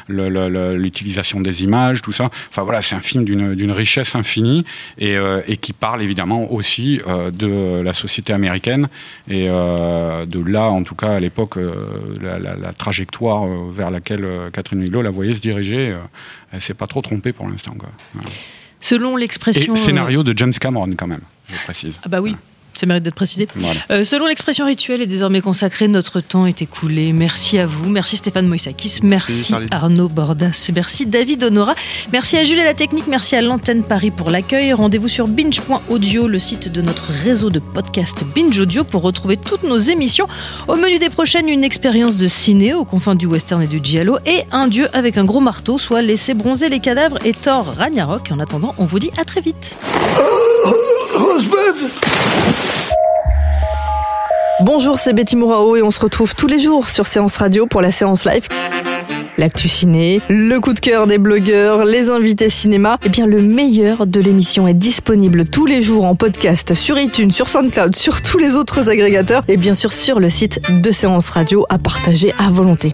l'utilisation 0.08 1.42
des 1.42 1.64
images, 1.64 2.02
tout 2.02 2.12
ça. 2.12 2.30
Enfin 2.50 2.64
voilà, 2.64 2.82
c'est 2.82 2.96
un 2.96 3.00
film 3.02 3.26
d'une 3.26 3.72
richesse 3.72 4.16
infinie 4.16 4.66
et, 4.98 5.18
qui 5.58 5.74
parle 5.74 6.02
évidemment 6.02 6.52
aussi 6.52 7.00
de 7.08 7.82
la 7.82 7.94
société 7.94 8.34
américaine 8.34 8.88
et 9.30 9.48
de 9.48 10.46
là, 10.46 10.70
en 10.70 10.84
tout 10.84 10.96
cas 10.96 11.14
à 11.14 11.20
l'époque, 11.20 11.41
euh, 11.58 12.14
la, 12.22 12.74
trajectoire 12.74 13.46
euh, 13.46 13.70
vers 13.72 13.92
laquelle 13.92 14.26
euh, 14.26 14.50
Catherine 14.50 14.80
Milo 14.80 15.02
la 15.02 15.10
voyait 15.10 15.36
se 15.36 15.42
diriger, 15.42 15.98
elle 16.52 16.62
s'est 16.62 16.74
pas 16.74 16.88
trop 16.88 17.02
trompée 17.02 17.34
pour 17.34 17.48
l'instant. 17.48 17.76
Selon 18.80 19.16
l'expression. 19.16 19.76
Scénario 19.76 20.24
de 20.24 20.38
James 20.38 20.54
Cameron, 20.54 20.92
quand 20.98 21.08
même, 21.08 21.22
je 21.50 21.64
précise. 21.64 22.00
Ah, 22.04 22.10
bah 22.10 22.22
oui. 22.22 22.36
Ça 22.74 22.86
mérite 22.86 23.04
d'être 23.04 23.16
précisé. 23.16 23.48
Euh, 23.92 24.04
selon 24.04 24.26
l'expression 24.26 24.66
rituelle 24.66 25.02
est 25.02 25.08
désormais 25.08 25.42
consacrée, 25.42 25.88
notre 25.88 26.20
temps 26.22 26.46
est 26.46 26.62
écoulé. 26.62 27.14
Merci 27.14 27.60
à 27.60 27.66
vous. 27.66 27.90
Merci 27.90 28.18
Stéphane 28.18 28.48
Moïsakis. 28.48 29.00
Merci, 29.04 29.54
Arnaud 29.70 30.08
Bordas. 30.08 30.72
Merci 30.74 31.06
David 31.06 31.44
Honora. 31.44 31.76
Merci 32.12 32.38
à 32.38 32.44
Jules 32.44 32.60
et 32.60 32.64
la 32.64 32.74
technique. 32.74 33.08
Merci 33.08 33.36
à 33.36 33.42
l'antenne 33.42 33.84
Paris 33.84 34.10
pour 34.10 34.32
l'accueil. 34.32 34.74
Rendez-vous 34.74 35.10
sur 35.10 35.28
binge.audio, 35.28 36.28
le 36.28 36.40
site 36.40 36.70
de 36.72 36.82
notre 36.82 37.12
réseau 37.12 37.50
de 37.50 37.60
podcast 37.60 38.24
Binge 38.36 38.58
Audio 38.58 38.84
pour 38.84 39.02
retrouver 39.02 39.38
toutes 39.38 39.64
nos 39.64 39.78
émissions. 39.78 40.28
Au 40.68 40.76
menu 40.76 40.98
des 40.98 41.10
prochaines, 41.10 41.50
une 41.50 41.64
expérience 41.64 42.18
de 42.18 42.28
ciné 42.28 42.74
aux 42.74 42.86
confins 42.86 43.16
du 43.16 43.26
western 43.26 43.62
et 43.62 43.68
du 43.68 43.80
giallo 43.84 44.18
et 44.26 44.44
un 44.52 44.68
dieu 44.68 44.88
avec 44.94 45.18
un 45.18 45.26
gros 45.26 45.42
marteau, 45.42 45.78
soit 45.78 46.02
laisser 46.02 46.34
bronzer 46.34 46.70
les 46.70 46.80
cadavres 46.80 47.18
et 47.26 47.34
Thor 47.34 47.66
Ragnarok. 47.66 48.32
En 48.32 48.40
attendant, 48.40 48.74
on 48.78 48.86
vous 48.86 49.00
dit 49.00 49.12
à 49.18 49.26
très 49.26 49.42
vite. 49.42 49.78
Bonjour, 54.64 55.00
c'est 55.00 55.14
Betty 55.14 55.36
Mourao 55.36 55.76
et 55.76 55.82
on 55.82 55.90
se 55.90 56.00
retrouve 56.00 56.36
tous 56.36 56.48
les 56.48 56.60
jours 56.60 56.88
sur 56.88 57.08
Séance 57.08 57.38
Radio 57.38 57.66
pour 57.66 57.82
la 57.82 57.92
séance 57.92 58.26
live. 58.26 58.48
L'actu 59.38 59.68
ciné, 59.68 60.22
le 60.30 60.60
coup 60.60 60.74
de 60.74 60.80
cœur 60.80 61.08
des 61.08 61.18
blogueurs, 61.18 61.84
les 61.84 62.10
invités 62.10 62.50
cinéma. 62.50 63.00
Eh 63.04 63.10
bien, 63.10 63.26
le 63.26 63.42
meilleur 63.42 64.06
de 64.06 64.20
l'émission 64.20 64.68
est 64.68 64.76
disponible 64.76 65.46
tous 65.46 65.66
les 65.66 65.82
jours 65.82 66.06
en 66.06 66.14
podcast 66.14 66.76
sur 66.76 67.00
iTunes, 67.00 67.32
sur 67.32 67.50
SoundCloud, 67.50 67.96
sur 67.96 68.22
tous 68.22 68.38
les 68.38 68.56
autres 68.56 68.90
agrégateurs 68.90 69.44
et 69.48 69.58
bien 69.58 69.74
sûr 69.74 69.92
sur 69.92 70.20
le 70.20 70.30
site 70.30 70.62
de 70.70 70.92
Séance 70.92 71.30
Radio 71.30 71.66
à 71.70 71.80
partager 71.80 72.32
à 72.38 72.52
volonté. 72.52 72.94